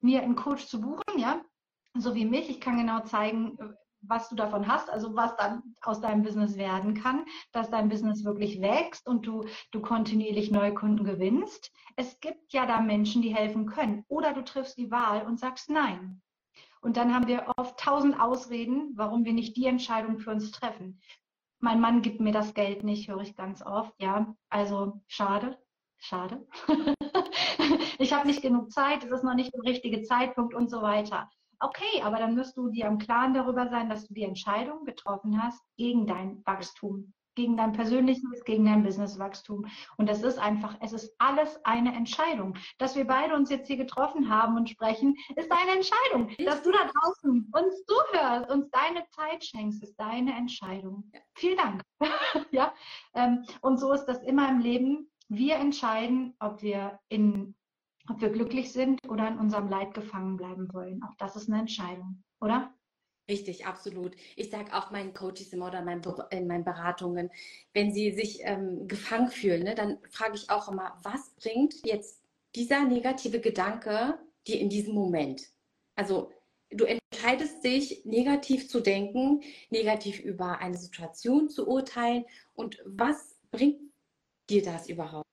mir 0.00 0.22
einen 0.22 0.34
Coach 0.34 0.66
zu 0.66 0.80
buchen, 0.80 1.18
ja, 1.18 1.40
so 1.94 2.16
wie 2.16 2.24
mich. 2.24 2.50
Ich 2.50 2.60
kann 2.60 2.78
genau 2.78 3.00
zeigen, 3.04 3.56
was 4.00 4.28
du 4.28 4.36
davon 4.36 4.66
hast, 4.66 4.90
also 4.90 5.14
was 5.14 5.36
dann 5.36 5.74
aus 5.82 6.00
deinem 6.00 6.22
Business 6.22 6.56
werden 6.56 6.94
kann, 6.94 7.24
dass 7.52 7.70
dein 7.70 7.88
Business 7.88 8.24
wirklich 8.24 8.60
wächst 8.60 9.06
und 9.06 9.26
du, 9.26 9.44
du 9.72 9.80
kontinuierlich 9.80 10.50
neue 10.50 10.74
Kunden 10.74 11.04
gewinnst. 11.04 11.72
Es 11.96 12.20
gibt 12.20 12.52
ja 12.52 12.66
da 12.66 12.80
Menschen, 12.80 13.22
die 13.22 13.34
helfen 13.34 13.66
können. 13.66 14.04
Oder 14.08 14.32
du 14.32 14.42
triffst 14.44 14.78
die 14.78 14.90
Wahl 14.90 15.26
und 15.26 15.38
sagst 15.38 15.70
nein. 15.70 16.22
Und 16.80 16.96
dann 16.96 17.12
haben 17.14 17.26
wir 17.26 17.52
oft 17.56 17.78
tausend 17.78 18.20
Ausreden, 18.20 18.92
warum 18.94 19.24
wir 19.24 19.32
nicht 19.32 19.56
die 19.56 19.66
Entscheidung 19.66 20.18
für 20.18 20.30
uns 20.30 20.50
treffen. 20.52 21.00
Mein 21.60 21.80
Mann 21.80 22.02
gibt 22.02 22.20
mir 22.20 22.32
das 22.32 22.54
Geld 22.54 22.84
nicht, 22.84 23.08
höre 23.08 23.20
ich 23.20 23.34
ganz 23.34 23.62
oft. 23.62 23.92
Ja, 24.00 24.34
also 24.48 25.00
schade, 25.08 25.58
schade. 25.96 26.46
ich 27.98 28.12
habe 28.12 28.28
nicht 28.28 28.42
genug 28.42 28.70
Zeit, 28.70 29.02
es 29.02 29.10
ist 29.10 29.24
noch 29.24 29.34
nicht 29.34 29.52
der 29.52 29.64
richtige 29.64 30.02
Zeitpunkt 30.02 30.54
und 30.54 30.70
so 30.70 30.82
weiter. 30.82 31.28
Okay, 31.60 32.02
aber 32.02 32.18
dann 32.18 32.36
wirst 32.36 32.56
du 32.56 32.68
dir 32.68 32.86
im 32.86 32.98
Klaren 32.98 33.34
darüber 33.34 33.68
sein, 33.68 33.88
dass 33.88 34.06
du 34.06 34.14
die 34.14 34.22
Entscheidung 34.22 34.84
getroffen 34.84 35.42
hast 35.42 35.60
gegen 35.76 36.06
dein 36.06 36.40
Wachstum, 36.46 37.12
gegen 37.34 37.56
dein 37.56 37.72
persönliches, 37.72 38.44
gegen 38.44 38.64
dein 38.64 38.84
Businesswachstum. 38.84 39.66
Und 39.96 40.08
das 40.08 40.22
ist 40.22 40.38
einfach, 40.38 40.76
es 40.80 40.92
ist 40.92 41.14
alles 41.18 41.58
eine 41.64 41.94
Entscheidung. 41.94 42.56
Dass 42.78 42.94
wir 42.94 43.06
beide 43.06 43.34
uns 43.34 43.50
jetzt 43.50 43.66
hier 43.66 43.76
getroffen 43.76 44.28
haben 44.28 44.56
und 44.56 44.70
sprechen, 44.70 45.16
ist 45.34 45.50
eine 45.50 45.72
Entscheidung. 45.72 46.30
Dass 46.44 46.62
du 46.62 46.70
da 46.70 46.90
draußen 46.92 47.50
uns 47.52 47.84
zuhörst, 47.86 48.50
uns 48.50 48.70
deine 48.70 49.04
Zeit 49.10 49.44
schenkst, 49.44 49.82
ist 49.82 49.96
deine 49.96 50.36
Entscheidung. 50.36 51.10
Vielen 51.34 51.56
Dank. 51.56 51.82
ja, 52.52 52.72
ähm, 53.14 53.44
und 53.62 53.78
so 53.78 53.92
ist 53.92 54.04
das 54.04 54.22
immer 54.22 54.48
im 54.48 54.60
Leben. 54.60 55.10
Wir 55.28 55.56
entscheiden, 55.56 56.34
ob 56.38 56.62
wir 56.62 57.00
in 57.08 57.54
ob 58.10 58.20
wir 58.20 58.30
glücklich 58.30 58.72
sind 58.72 59.00
oder 59.08 59.28
in 59.28 59.38
unserem 59.38 59.68
Leid 59.68 59.94
gefangen 59.94 60.36
bleiben 60.36 60.68
wollen. 60.72 61.02
Auch 61.02 61.14
das 61.16 61.36
ist 61.36 61.48
eine 61.48 61.60
Entscheidung, 61.60 62.22
oder? 62.40 62.72
Richtig, 63.28 63.66
absolut. 63.66 64.16
Ich 64.36 64.50
sage 64.50 64.74
auch 64.74 64.90
meinen 64.90 65.12
Coaches 65.12 65.52
immer 65.52 65.66
oder 65.66 65.80
in 66.30 66.46
meinen 66.46 66.64
Beratungen, 66.64 67.30
wenn 67.74 67.92
sie 67.92 68.12
sich 68.12 68.40
ähm, 68.42 68.88
gefangen 68.88 69.28
fühlen, 69.28 69.64
ne, 69.64 69.74
dann 69.74 69.98
frage 70.10 70.34
ich 70.34 70.48
auch 70.48 70.68
immer, 70.70 70.98
was 71.02 71.34
bringt 71.34 71.74
jetzt 71.84 72.22
dieser 72.54 72.84
negative 72.84 73.40
Gedanke 73.40 74.18
dir 74.46 74.58
in 74.58 74.70
diesem 74.70 74.94
Moment? 74.94 75.42
Also 75.94 76.32
du 76.70 76.86
entscheidest 76.86 77.62
dich, 77.64 78.04
negativ 78.06 78.68
zu 78.70 78.80
denken, 78.80 79.42
negativ 79.68 80.20
über 80.20 80.58
eine 80.60 80.78
Situation 80.78 81.50
zu 81.50 81.68
urteilen. 81.68 82.24
Und 82.54 82.82
was 82.86 83.36
bringt 83.50 83.80
dir 84.48 84.62
das 84.62 84.88
überhaupt? 84.88 85.27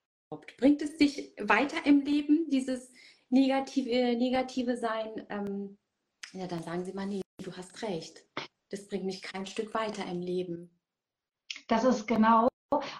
Bringt 0.58 0.82
es 0.82 0.96
dich 0.96 1.32
weiter 1.40 1.84
im 1.84 2.00
Leben, 2.00 2.48
dieses 2.50 2.92
negative, 3.28 4.16
negative 4.16 4.76
Sein? 4.76 5.26
Ähm, 5.28 5.78
ja, 6.32 6.46
dann 6.46 6.62
sagen 6.62 6.84
sie 6.84 6.92
mal, 6.92 7.06
nee, 7.06 7.22
du 7.42 7.52
hast 7.56 7.82
recht. 7.82 8.24
Das 8.70 8.88
bringt 8.88 9.04
mich 9.04 9.22
kein 9.22 9.46
Stück 9.46 9.74
weiter 9.74 10.04
im 10.06 10.20
Leben. 10.20 10.70
Das 11.68 11.84
ist 11.84 12.06
genau 12.06 12.48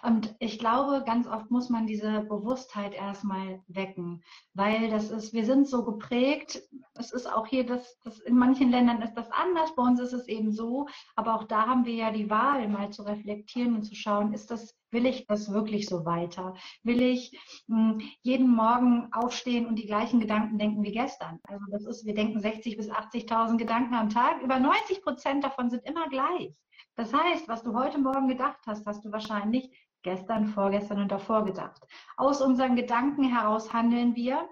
und 0.03 0.35
ich 0.39 0.61
glaube, 0.61 1.03
ganz 1.05 1.27
oft 1.27 1.51
muss 1.51 1.71
man 1.71 1.89
diese 1.89 2.21
Bewusstheit 2.21 2.95
erstmal 2.95 3.61
wecken, 3.67 4.23
weil 4.55 4.91
das 4.91 5.11
ist, 5.11 5.33
wir 5.33 5.45
sind 5.45 5.67
so 5.67 5.85
geprägt. 5.85 6.63
Es 6.95 7.13
ist 7.13 7.27
auch 7.27 7.49
hier, 7.49 7.67
das, 7.67 7.99
das 8.05 8.21
in 8.21 8.39
manchen 8.39 8.71
Ländern 8.71 9.03
ist 9.03 9.15
das 9.15 9.31
anders, 9.33 9.75
bei 9.75 9.83
uns 9.83 9.99
ist 9.99 10.13
es 10.13 10.29
eben 10.29 10.53
so. 10.53 10.87
Aber 11.17 11.35
auch 11.35 11.45
da 11.45 11.67
haben 11.67 11.85
wir 11.85 11.95
ja 11.95 12.13
die 12.13 12.31
Wahl, 12.31 12.69
mal 12.69 12.91
zu 12.91 13.03
reflektieren 13.03 13.75
und 13.75 13.83
zu 13.83 13.97
schauen, 13.97 14.33
ist 14.33 14.53
das, 14.53 14.73
will 14.93 15.05
ich 15.05 15.27
das 15.27 15.53
wirklich 15.53 15.87
so 15.87 16.05
weiter? 16.05 16.55
Will 16.85 17.03
ich 17.03 17.37
mh, 17.67 17.95
hm, 17.95 18.01
jeden 18.23 18.49
Morgen 18.49 19.13
aufstehen 19.13 19.67
und 19.67 19.77
die 19.77 19.87
gleichen 19.87 20.21
Gedanken 20.21 20.59
denken 20.59 20.85
wie 20.85 20.93
gestern? 20.93 21.41
Also 21.43 21.65
das 21.73 21.87
ist, 21.87 22.07
wir 22.07 22.15
denken 22.15 22.39
60 22.39 22.77
bis 22.77 22.89
80.000 22.89 23.57
Gedanken 23.57 23.95
am 23.95 24.11
Tag. 24.11 24.41
Über 24.43 24.61
90 24.61 25.03
Prozent 25.03 25.43
davon 25.43 25.71
sind 25.71 25.85
immer 25.85 26.09
gleich. 26.09 26.57
Das 26.97 27.13
heißt, 27.13 27.47
was 27.47 27.63
du 27.63 27.75
heute 27.75 27.99
Morgen 27.99 28.27
gedacht 28.27 28.61
hast, 28.67 28.87
hast 28.87 29.05
du 29.05 29.13
wahrscheinlich 29.13 29.71
gestern, 30.03 30.47
vorgestern 30.47 31.01
und 31.01 31.13
davor 31.13 31.45
gedacht. 31.45 31.83
Aus 32.17 32.41
unseren 32.41 32.75
Gedanken 32.75 33.25
heraus 33.25 33.73
handeln 33.73 34.17
wir. 34.17 34.49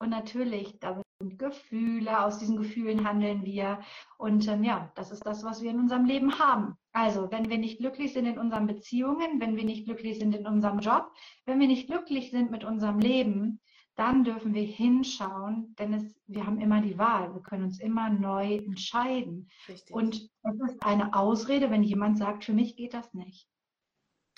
Und 0.00 0.10
natürlich, 0.10 0.78
da 0.80 1.00
sind 1.20 1.38
Gefühle, 1.38 2.24
aus 2.24 2.38
diesen 2.38 2.56
Gefühlen 2.56 3.06
handeln 3.06 3.44
wir. 3.44 3.80
Und 4.16 4.46
ähm, 4.48 4.64
ja, 4.64 4.92
das 4.96 5.12
ist 5.12 5.24
das, 5.24 5.44
was 5.44 5.62
wir 5.62 5.70
in 5.70 5.80
unserem 5.80 6.04
Leben 6.04 6.38
haben. 6.38 6.76
Also, 6.92 7.30
wenn 7.30 7.48
wir 7.48 7.58
nicht 7.58 7.78
glücklich 7.78 8.12
sind 8.12 8.26
in 8.26 8.38
unseren 8.38 8.66
Beziehungen, 8.66 9.40
wenn 9.40 9.56
wir 9.56 9.64
nicht 9.64 9.84
glücklich 9.84 10.18
sind 10.18 10.34
in 10.34 10.46
unserem 10.46 10.80
Job, 10.80 11.12
wenn 11.46 11.60
wir 11.60 11.68
nicht 11.68 11.88
glücklich 11.88 12.30
sind 12.30 12.50
mit 12.50 12.64
unserem 12.64 12.98
Leben, 12.98 13.60
dann 13.98 14.22
dürfen 14.22 14.54
wir 14.54 14.62
hinschauen, 14.62 15.74
denn 15.76 15.92
es, 15.92 16.20
wir 16.28 16.46
haben 16.46 16.60
immer 16.60 16.80
die 16.80 16.98
Wahl. 16.98 17.34
Wir 17.34 17.42
können 17.42 17.64
uns 17.64 17.80
immer 17.80 18.08
neu 18.08 18.54
entscheiden. 18.54 19.50
Richtig. 19.68 19.92
Und 19.92 20.30
das 20.44 20.54
ist 20.70 20.82
eine 20.84 21.14
Ausrede, 21.14 21.68
wenn 21.72 21.82
jemand 21.82 22.16
sagt, 22.16 22.44
für 22.44 22.52
mich 22.52 22.76
geht 22.76 22.94
das 22.94 23.12
nicht. 23.12 23.48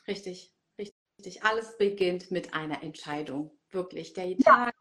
Richtig, 0.08 0.54
richtig. 0.78 1.44
Alles 1.44 1.76
beginnt 1.76 2.30
mit 2.30 2.54
einer 2.54 2.82
Entscheidung. 2.82 3.50
Wirklich. 3.68 4.14
Der 4.14 4.34
Tag, 4.38 4.74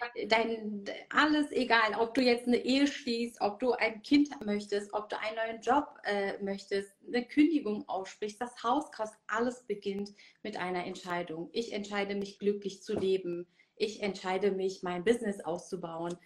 ja. 0.00 0.26
dein, 0.26 0.84
alles 1.08 1.50
egal, 1.50 1.94
ob 1.98 2.12
du 2.12 2.20
jetzt 2.20 2.46
eine 2.46 2.58
Ehe 2.58 2.86
schließt, 2.86 3.40
ob 3.40 3.58
du 3.58 3.72
ein 3.72 4.02
Kind 4.02 4.28
möchtest, 4.44 4.92
ob 4.92 5.08
du 5.08 5.18
einen 5.18 5.36
neuen 5.36 5.62
Job 5.62 5.98
äh, 6.04 6.36
möchtest, 6.42 6.92
eine 7.06 7.26
Kündigung 7.26 7.88
aussprichst, 7.88 8.38
das 8.38 8.62
Haus 8.62 8.92
kaufst, 8.92 9.16
alles 9.28 9.66
beginnt 9.66 10.10
mit 10.42 10.58
einer 10.58 10.84
Entscheidung. 10.84 11.48
Ich 11.52 11.72
entscheide 11.72 12.16
mich 12.16 12.38
glücklich 12.38 12.82
zu 12.82 12.92
leben 12.92 13.46
ich 13.80 14.02
entscheide 14.02 14.52
mich, 14.52 14.82
mein 14.82 15.04
Business 15.04 15.40
auszubauen. 15.40 16.16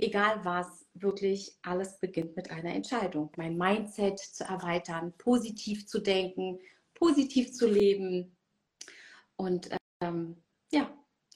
Egal 0.00 0.44
was, 0.44 0.86
wirklich 0.94 1.58
alles 1.62 2.00
beginnt 2.00 2.34
mit 2.36 2.50
einer 2.50 2.74
Entscheidung. 2.74 3.30
Mein 3.36 3.56
Mindset 3.56 4.18
zu 4.18 4.44
erweitern, 4.44 5.12
positiv 5.18 5.86
zu 5.86 6.00
denken, 6.00 6.58
positiv 6.94 7.52
zu 7.52 7.68
leben. 7.68 8.34
Und 9.36 9.68
ähm, 10.00 10.36
ja, 10.72 10.90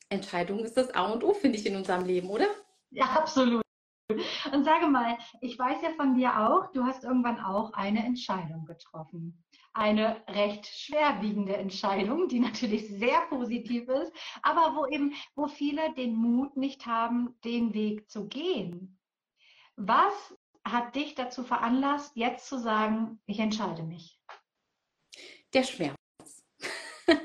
Entscheidung 0.09 0.61
ist 0.61 0.77
das 0.77 0.91
A 0.95 1.13
und 1.13 1.23
O, 1.23 1.35
finde 1.35 1.59
ich, 1.59 1.67
in 1.67 1.77
unserem 1.77 2.05
Leben, 2.05 2.31
oder? 2.31 2.49
Ja, 2.91 3.05
absolut. 3.05 3.66
Und 4.53 4.65
sage 4.65 4.87
mal, 4.87 5.19
ich 5.41 5.59
weiß 5.59 5.83
ja 5.83 5.91
von 5.97 6.15
dir 6.15 6.49
auch, 6.49 6.73
du 6.73 6.85
hast 6.85 7.05
irgendwann 7.05 7.41
auch 7.41 7.73
eine 7.73 8.05
Entscheidung 8.05 8.65
getroffen 8.65 9.43
eine 9.77 10.23
recht 10.29 10.67
schwerwiegende 10.67 11.57
Entscheidung, 11.57 12.29
die 12.29 12.41
natürlich 12.41 12.89
sehr 12.89 13.21
positiv 13.29 13.89
ist, 13.89 14.13
aber 14.43 14.75
wo 14.75 14.87
eben, 14.87 15.15
wo 15.35 15.49
viele 15.49 15.93
den 15.95 16.15
Mut 16.15 16.57
nicht 16.57 16.87
haben, 16.87 17.39
den 17.45 17.75
Weg 17.75 18.11
zu 18.11 18.27
gehen. 18.27 18.99
Was 19.77 20.35
hat 20.65 20.97
dich 20.97 21.15
dazu 21.15 21.45
veranlasst, 21.45 22.17
jetzt 22.17 22.49
zu 22.49 22.59
sagen, 22.59 23.21
ich 23.27 23.39
entscheide 23.39 23.83
mich? 23.83 24.19
Der 25.53 25.63
Schmerz. 25.63 25.97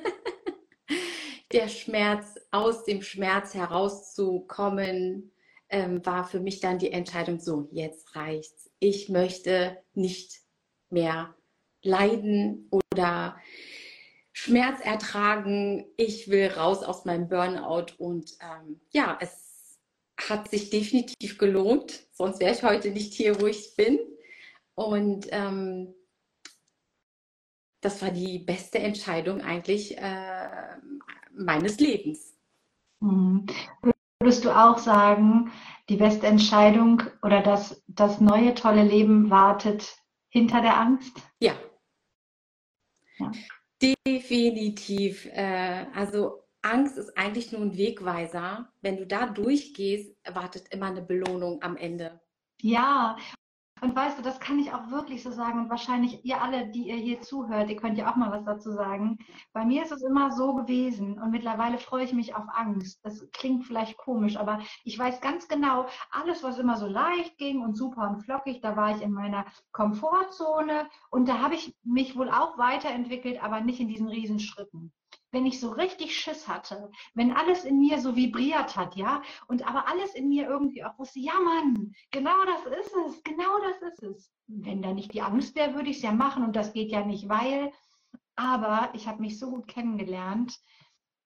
Der 1.53 1.67
Schmerz, 1.67 2.35
aus 2.51 2.85
dem 2.85 3.01
Schmerz 3.01 3.53
herauszukommen, 3.53 5.33
ähm, 5.71 6.05
war 6.05 6.25
für 6.25 6.39
mich 6.39 6.59
dann 6.59 6.79
die 6.79 6.91
Entscheidung, 6.91 7.39
so, 7.39 7.67
jetzt 7.71 8.15
reicht's. 8.15 8.69
Ich 8.79 9.09
möchte 9.09 9.81
nicht 9.93 10.41
mehr 10.89 11.35
leiden 11.81 12.69
oder 12.69 13.37
Schmerz 14.33 14.79
ertragen. 14.83 15.85
Ich 15.97 16.29
will 16.29 16.47
raus 16.47 16.83
aus 16.83 17.05
meinem 17.05 17.27
Burnout 17.27 17.93
und 17.97 18.37
ähm, 18.41 18.81
ja, 18.91 19.17
es 19.21 19.79
hat 20.29 20.49
sich 20.49 20.69
definitiv 20.69 21.37
gelohnt, 21.37 22.07
sonst 22.11 22.39
wäre 22.39 22.53
ich 22.53 22.63
heute 22.63 22.91
nicht 22.91 23.13
hier, 23.13 23.41
wo 23.41 23.47
ich 23.47 23.75
bin. 23.75 23.99
Und 24.75 25.27
ähm, 25.31 25.93
das 27.81 28.01
war 28.01 28.11
die 28.11 28.39
beste 28.39 28.79
Entscheidung 28.79 29.41
eigentlich 29.41 29.97
äh, 29.97 30.77
meines 31.33 31.79
Lebens. 31.79 32.35
Würdest 34.31 34.45
du 34.45 34.57
auch 34.57 34.77
sagen, 34.77 35.51
die 35.89 35.97
beste 35.97 36.25
Entscheidung 36.25 37.03
oder 37.21 37.41
das, 37.41 37.83
das 37.87 38.21
neue 38.21 38.53
tolle 38.53 38.85
Leben 38.85 39.29
wartet 39.29 39.97
hinter 40.29 40.61
der 40.61 40.79
Angst? 40.79 41.21
Ja, 41.41 41.53
ja. 43.19 43.29
Definitiv. 43.81 45.25
Äh, 45.33 45.85
also 45.93 46.43
Angst 46.61 46.97
ist 46.97 47.17
eigentlich 47.17 47.51
nur 47.51 47.59
ein 47.59 47.75
Wegweiser. 47.75 48.71
Wenn 48.79 48.95
du 48.95 49.05
da 49.05 49.25
durchgehst, 49.25 50.15
erwartet 50.23 50.69
immer 50.69 50.85
eine 50.85 51.01
Belohnung 51.01 51.61
am 51.61 51.75
Ende. 51.75 52.21
Ja, 52.61 53.17
und 53.81 53.95
weißt 53.95 54.19
du, 54.19 54.21
das 54.21 54.39
kann 54.39 54.59
ich 54.59 54.71
auch 54.71 54.91
wirklich 54.91 55.23
so 55.23 55.31
sagen. 55.31 55.59
Und 55.59 55.69
wahrscheinlich 55.71 56.23
ihr 56.23 56.39
alle, 56.39 56.69
die 56.69 56.87
ihr 56.87 56.97
hier 56.97 57.21
zuhört, 57.21 57.67
ihr 57.67 57.75
könnt 57.75 57.97
ja 57.97 58.11
auch 58.11 58.15
mal 58.15 58.31
was 58.31 58.45
dazu 58.45 58.71
sagen. 58.71 59.17
Bei 59.53 59.65
mir 59.65 59.81
ist 59.81 59.91
es 59.91 60.03
immer 60.03 60.31
so 60.31 60.53
gewesen 60.53 61.19
und 61.19 61.31
mittlerweile 61.31 61.79
freue 61.79 62.03
ich 62.03 62.13
mich 62.13 62.35
auf 62.35 62.45
Angst. 62.53 62.99
Das 63.03 63.27
klingt 63.33 63.65
vielleicht 63.65 63.97
komisch, 63.97 64.37
aber 64.37 64.59
ich 64.83 64.99
weiß 64.99 65.19
ganz 65.21 65.47
genau, 65.47 65.87
alles, 66.11 66.43
was 66.43 66.59
immer 66.59 66.77
so 66.77 66.85
leicht 66.85 67.39
ging 67.39 67.61
und 67.61 67.75
super 67.75 68.07
und 68.07 68.21
flockig, 68.21 68.61
da 68.61 68.75
war 68.75 68.95
ich 68.95 69.01
in 69.01 69.11
meiner 69.11 69.45
Komfortzone 69.71 70.87
und 71.09 71.27
da 71.27 71.39
habe 71.39 71.55
ich 71.55 71.75
mich 71.83 72.15
wohl 72.15 72.29
auch 72.29 72.59
weiterentwickelt, 72.59 73.43
aber 73.43 73.61
nicht 73.61 73.79
in 73.79 73.87
diesen 73.87 74.07
Riesenschritten 74.07 74.93
wenn 75.31 75.45
ich 75.45 75.59
so 75.59 75.69
richtig 75.69 76.17
Schiss 76.17 76.47
hatte, 76.47 76.91
wenn 77.13 77.31
alles 77.31 77.63
in 77.63 77.79
mir 77.79 77.99
so 77.99 78.15
vibriert 78.15 78.75
hat, 78.75 78.95
ja, 78.95 79.21
und 79.47 79.67
aber 79.67 79.87
alles 79.87 80.13
in 80.15 80.29
mir 80.29 80.47
irgendwie 80.47 80.83
auch 80.83 80.97
wusste, 80.99 81.19
ja 81.19 81.39
Mann, 81.39 81.93
genau 82.11 82.35
das 82.45 82.65
ist 82.79 82.93
es, 83.07 83.23
genau 83.23 83.59
das 83.61 83.93
ist 83.93 84.03
es. 84.03 84.31
Wenn 84.47 84.81
da 84.81 84.93
nicht 84.93 85.13
die 85.13 85.21
Angst 85.21 85.55
wäre, 85.55 85.73
würde 85.75 85.89
ich 85.89 85.97
es 85.97 86.03
ja 86.03 86.11
machen 86.11 86.43
und 86.43 86.55
das 86.55 86.73
geht 86.73 86.91
ja 86.91 87.05
nicht, 87.05 87.29
weil, 87.29 87.71
aber 88.35 88.89
ich 88.93 89.07
habe 89.07 89.21
mich 89.21 89.39
so 89.39 89.49
gut 89.49 89.67
kennengelernt, 89.67 90.59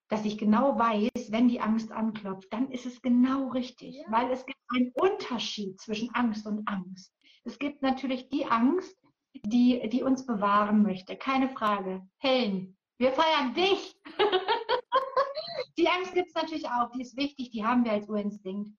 dass 0.07 0.25
ich 0.25 0.37
genau 0.37 0.77
weiß, 0.77 1.31
wenn 1.31 1.47
die 1.47 1.61
Angst 1.61 1.91
anklopft, 1.91 2.53
dann 2.53 2.69
ist 2.69 2.85
es 2.85 3.01
genau 3.01 3.47
richtig, 3.49 3.95
ja. 3.95 4.11
weil 4.11 4.31
es 4.31 4.45
gibt 4.45 4.59
einen 4.73 4.91
Unterschied 4.93 5.81
zwischen 5.81 6.13
Angst 6.13 6.45
und 6.45 6.67
Angst. 6.67 7.11
Es 7.43 7.57
gibt 7.57 7.81
natürlich 7.81 8.29
die 8.29 8.45
Angst, 8.45 8.95
die, 9.43 9.87
die 9.89 10.03
uns 10.03 10.25
bewahren 10.25 10.83
möchte, 10.83 11.17
keine 11.17 11.49
Frage. 11.49 12.07
Helen, 12.17 12.74
wir 12.97 13.11
feiern 13.11 13.53
dich. 13.53 13.95
die 15.77 15.87
Angst 15.87 16.13
gibt 16.13 16.27
es 16.27 16.35
natürlich 16.35 16.67
auch, 16.67 16.91
die 16.91 17.01
ist 17.01 17.17
wichtig, 17.17 17.51
die 17.51 17.65
haben 17.65 17.83
wir 17.83 17.91
als 17.91 18.07
Urinstinkt. 18.07 18.71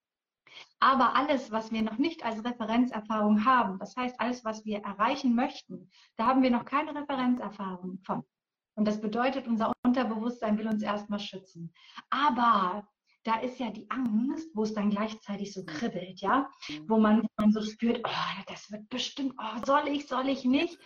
Aber 0.81 1.15
alles, 1.15 1.51
was 1.51 1.71
wir 1.71 1.83
noch 1.83 1.99
nicht 1.99 2.25
als 2.25 2.45
Referenzerfahrung 2.45 3.45
haben, 3.45 3.79
das 3.79 3.95
heißt 3.97 4.19
alles, 4.21 4.45
was 4.45 4.65
wir 4.65 4.79
erreichen 4.79 5.35
möchten, 5.35 5.91
da 6.17 6.27
haben 6.27 6.43
wir 6.43 6.51
noch 6.51 6.65
keine 6.65 6.95
Referenzerfahrung 6.95 7.99
von. 8.05 8.25
Und 8.75 8.87
das 8.87 9.01
bedeutet, 9.01 9.47
unser 9.47 9.73
Unterbewusstsein 9.85 10.59
will 10.59 10.69
uns 10.69 10.83
erstmal 10.83 11.19
schützen. 11.19 11.73
Aber 12.11 12.87
da 13.25 13.41
ist 13.41 13.59
ja 13.59 13.71
die 13.71 13.91
Angst, 13.91 14.49
wo 14.55 14.63
es 14.63 14.75
dann 14.75 14.91
gleichzeitig 14.91 15.53
so 15.53 15.65
kribbelt, 15.65 16.21
ja, 16.21 16.49
wo 16.87 16.99
man, 16.99 17.27
man 17.39 17.53
so 17.53 17.61
spürt, 17.61 18.01
oh, 18.05 18.43
das 18.47 18.71
wird 18.71 18.89
bestimmt, 18.89 19.35
oh, 19.39 19.65
soll 19.65 19.89
ich, 19.89 20.07
soll 20.07 20.29
ich 20.29 20.45
nicht 20.45 20.79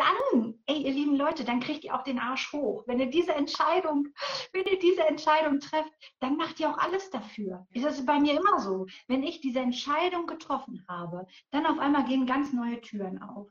dann, 0.00 0.54
ey, 0.66 0.82
ihr 0.82 0.92
lieben 0.92 1.16
Leute, 1.16 1.44
dann 1.44 1.60
kriegt 1.60 1.84
ihr 1.84 1.94
auch 1.94 2.02
den 2.02 2.18
Arsch 2.18 2.52
hoch. 2.52 2.84
Wenn 2.86 2.98
ihr 2.98 3.10
diese 3.10 3.34
Entscheidung, 3.34 4.08
wenn 4.52 4.64
ihr 4.64 4.78
diese 4.78 5.06
Entscheidung 5.06 5.60
trefft, 5.60 5.92
dann 6.20 6.36
macht 6.36 6.58
ihr 6.58 6.70
auch 6.70 6.78
alles 6.78 7.10
dafür. 7.10 7.66
Das 7.74 7.98
ist 7.98 8.06
bei 8.06 8.18
mir 8.18 8.40
immer 8.40 8.58
so. 8.60 8.86
Wenn 9.08 9.22
ich 9.22 9.40
diese 9.40 9.60
Entscheidung 9.60 10.26
getroffen 10.26 10.84
habe, 10.88 11.26
dann 11.50 11.66
auf 11.66 11.78
einmal 11.78 12.04
gehen 12.04 12.26
ganz 12.26 12.52
neue 12.52 12.80
Türen 12.80 13.22
auf. 13.22 13.48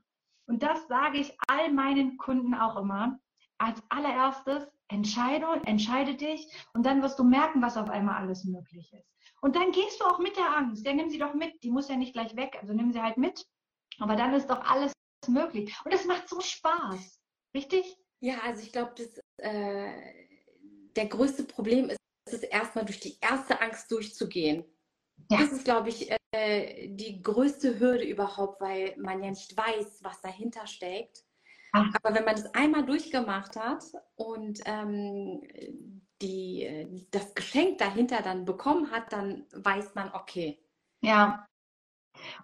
Und 0.47 0.63
das 0.63 0.87
sage 0.87 1.19
ich 1.19 1.37
all 1.47 1.71
meinen 1.71 2.17
Kunden 2.17 2.55
auch 2.55 2.77
immer. 2.77 3.19
Als 3.59 3.83
allererstes, 3.89 4.67
Entscheidung, 4.87 5.63
entscheide 5.65 6.15
dich 6.15 6.47
und 6.73 6.85
dann 6.85 7.03
wirst 7.03 7.19
du 7.19 7.23
merken, 7.23 7.61
was 7.61 7.77
auf 7.77 7.89
einmal 7.89 8.15
alles 8.15 8.43
möglich 8.45 8.91
ist. 8.91 9.13
Und 9.41 9.55
dann 9.55 9.71
gehst 9.71 10.01
du 10.01 10.05
auch 10.05 10.17
mit 10.17 10.35
der 10.35 10.57
Angst. 10.57 10.85
Ja, 10.85 10.93
nimm 10.93 11.09
sie 11.09 11.19
doch 11.19 11.33
mit. 11.33 11.61
Die 11.63 11.69
muss 11.69 11.89
ja 11.89 11.95
nicht 11.95 12.13
gleich 12.13 12.35
weg. 12.35 12.57
Also 12.59 12.73
nimm 12.73 12.91
sie 12.91 13.01
halt 13.01 13.17
mit. 13.17 13.45
Aber 13.99 14.15
dann 14.15 14.33
ist 14.33 14.49
doch 14.49 14.61
alles 14.61 14.93
möglich. 15.27 15.75
Und 15.83 15.93
es 15.93 16.05
macht 16.05 16.29
so 16.29 16.39
Spaß. 16.39 17.19
Richtig? 17.53 17.97
Ja, 18.19 18.39
also 18.41 18.61
ich 18.61 18.71
glaube, 18.71 18.93
äh, 19.37 19.91
der 20.95 21.05
größte 21.07 21.43
Problem 21.43 21.89
ist, 21.89 21.99
ist 22.31 22.43
erstmal 22.43 22.85
durch 22.85 22.99
die 22.99 23.17
erste 23.21 23.59
Angst 23.61 23.91
durchzugehen. 23.91 24.63
Ja. 25.31 25.39
Das 25.39 25.51
ist, 25.51 25.65
glaube 25.65 25.89
ich, 25.89 26.11
äh, 26.31 26.87
die 26.89 27.21
größte 27.21 27.79
Hürde 27.79 28.05
überhaupt, 28.05 28.61
weil 28.61 28.95
man 28.97 29.23
ja 29.23 29.29
nicht 29.29 29.55
weiß, 29.55 29.99
was 30.03 30.21
dahinter 30.21 30.67
steckt. 30.67 31.23
Ach. 31.71 31.93
Aber 32.01 32.15
wenn 32.15 32.25
man 32.25 32.35
das 32.35 32.53
einmal 32.53 32.85
durchgemacht 32.85 33.55
hat 33.55 33.83
und 34.15 34.59
ähm, 34.65 35.41
die, 36.21 37.07
das 37.11 37.33
Geschenk 37.33 37.77
dahinter 37.77 38.21
dann 38.21 38.45
bekommen 38.45 38.91
hat, 38.91 39.13
dann 39.13 39.45
weiß 39.53 39.95
man, 39.95 40.11
okay. 40.13 40.59
Ja, 41.01 41.47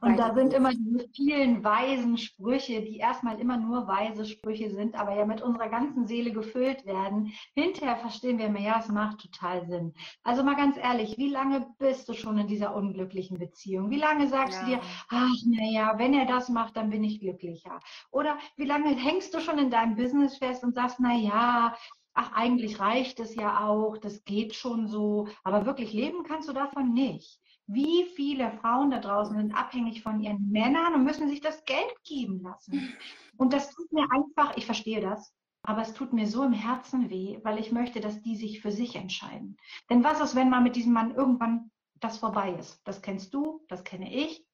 und 0.01 0.17
da 0.17 0.34
sind 0.34 0.53
immer 0.53 0.72
diese 0.72 1.08
vielen 1.10 1.63
weisen 1.63 2.17
Sprüche, 2.17 2.82
die 2.82 2.98
erstmal 2.98 3.39
immer 3.39 3.58
nur 3.58 3.88
weise 3.88 4.25
Sprüche 4.25 4.70
sind, 4.72 4.96
aber 4.96 5.15
ja 5.15 5.25
mit 5.25 5.41
unserer 5.41 5.70
ganzen 5.70 6.08
Seele 6.08 6.32
gefüllt 6.32 6.86
werden. 6.86 7.32
Hinterher 7.53 7.98
verstehen 7.98 8.38
wir 8.38 8.50
mehr, 8.50 8.65
ja, 8.65 8.79
es 8.79 8.89
macht 8.89 9.20
total 9.20 9.65
Sinn. 9.67 9.94
Also 10.24 10.44
mal 10.44 10.55
ganz 10.55 10.77
ehrlich, 10.77 11.17
wie 11.17 11.29
lange 11.29 11.67
bist 11.77 12.10
du 12.10 12.13
schon 12.13 12.38
in 12.38 12.48
dieser 12.48 12.75
unglücklichen 12.75 13.38
Beziehung? 13.38 13.89
Wie 13.89 14.00
lange 14.00 14.27
sagst 14.27 14.60
ja. 14.62 14.65
du 14.65 14.72
dir, 14.72 14.82
ach, 15.10 15.36
naja, 15.46 15.94
wenn 15.98 16.13
er 16.13 16.25
das 16.25 16.50
macht, 16.50 16.75
dann 16.77 16.89
bin 16.89 17.03
ich 17.03 17.20
glücklicher? 17.20 17.79
Oder 18.12 18.38
wie 18.58 18.65
lange 18.65 18.96
hängst 18.96 19.34
du 19.34 19.39
schon 19.39 19.60
in 19.60 19.70
deinem 19.70 19.96
Business 19.96 20.38
fest 20.38 20.63
und 20.63 20.74
sagst, 20.74 21.00
naja, 21.00 21.75
ach, 22.15 22.32
eigentlich 22.34 22.79
reicht 22.79 23.20
es 23.20 23.36
ja 23.36 23.67
auch, 23.67 23.98
das 23.98 24.24
geht 24.24 24.55
schon 24.55 24.88
so, 24.88 25.27
aber 25.44 25.65
wirklich 25.65 25.94
leben 25.94 26.24
kannst 26.24 26.50
du 26.50 26.53
davon 26.53 26.94
nicht. 26.94 27.39
Wie 27.67 28.05
viele 28.15 28.51
Frauen 28.62 28.91
da 28.91 29.00
draußen 29.00 29.36
sind 29.36 29.53
abhängig 29.53 30.03
von 30.03 30.22
ihren 30.22 30.51
Männern 30.51 30.93
und 30.93 31.03
müssen 31.03 31.29
sich 31.29 31.41
das 31.41 31.65
Geld 31.65 32.03
geben 32.03 32.41
lassen. 32.41 32.93
Und 33.38 33.53
das 33.53 33.74
tut 33.74 33.91
mir 33.91 34.07
einfach, 34.12 34.55
ich 34.55 34.65
verstehe 34.65 35.01
das, 35.01 35.34
aber 35.63 35.81
es 35.81 35.93
tut 35.93 36.13
mir 36.13 36.27
so 36.27 36.43
im 36.43 36.53
Herzen 36.53 37.10
weh, 37.10 37.39
weil 37.43 37.57
ich 37.57 37.72
möchte, 37.72 38.00
dass 38.00 38.22
die 38.22 38.36
sich 38.36 38.62
für 38.62 38.72
sich 38.72 38.95
entscheiden. 38.95 39.57
Denn 39.89 40.03
was 40.03 40.22
ist, 40.22 40.36
wenn 40.36 40.50
mal 40.50 40.62
mit 40.62 40.75
diesem 40.75 40.93
Mann 40.93 41.15
irgendwann 41.15 41.72
das 41.95 42.19
vorbei 42.19 42.53
ist? 42.53 42.81
Das 42.86 43.01
kennst 43.01 43.34
du, 43.34 43.65
das 43.67 43.84
kenne 43.84 44.13
ich. 44.13 44.45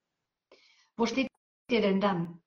Wo 0.95 1.05
steht 1.05 1.27
ihr 1.69 1.81
denn 1.81 1.99
dann? 1.99 2.41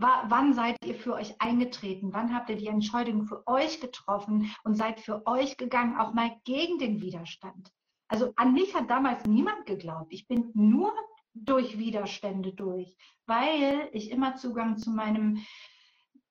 wann 0.00 0.54
seid 0.54 0.76
ihr 0.84 0.94
für 0.94 1.14
euch 1.14 1.40
eingetreten? 1.40 2.12
Wann 2.12 2.32
habt 2.32 2.50
ihr 2.50 2.56
die 2.56 2.68
Entscheidung 2.68 3.24
für 3.24 3.44
euch 3.48 3.80
getroffen 3.80 4.54
und 4.62 4.76
seid 4.76 5.00
für 5.00 5.26
euch 5.26 5.56
gegangen, 5.56 5.96
auch 5.96 6.14
mal 6.14 6.30
gegen 6.44 6.78
den 6.78 7.00
Widerstand? 7.00 7.72
Also 8.08 8.32
an 8.36 8.54
mich 8.54 8.74
hat 8.74 8.90
damals 8.90 9.24
niemand 9.26 9.66
geglaubt. 9.66 10.12
Ich 10.12 10.26
bin 10.26 10.50
nur 10.54 10.92
durch 11.34 11.78
Widerstände 11.78 12.52
durch, 12.52 12.96
weil 13.26 13.88
ich 13.92 14.10
immer 14.10 14.36
Zugang 14.36 14.78
zu 14.78 14.90
meinem, 14.90 15.44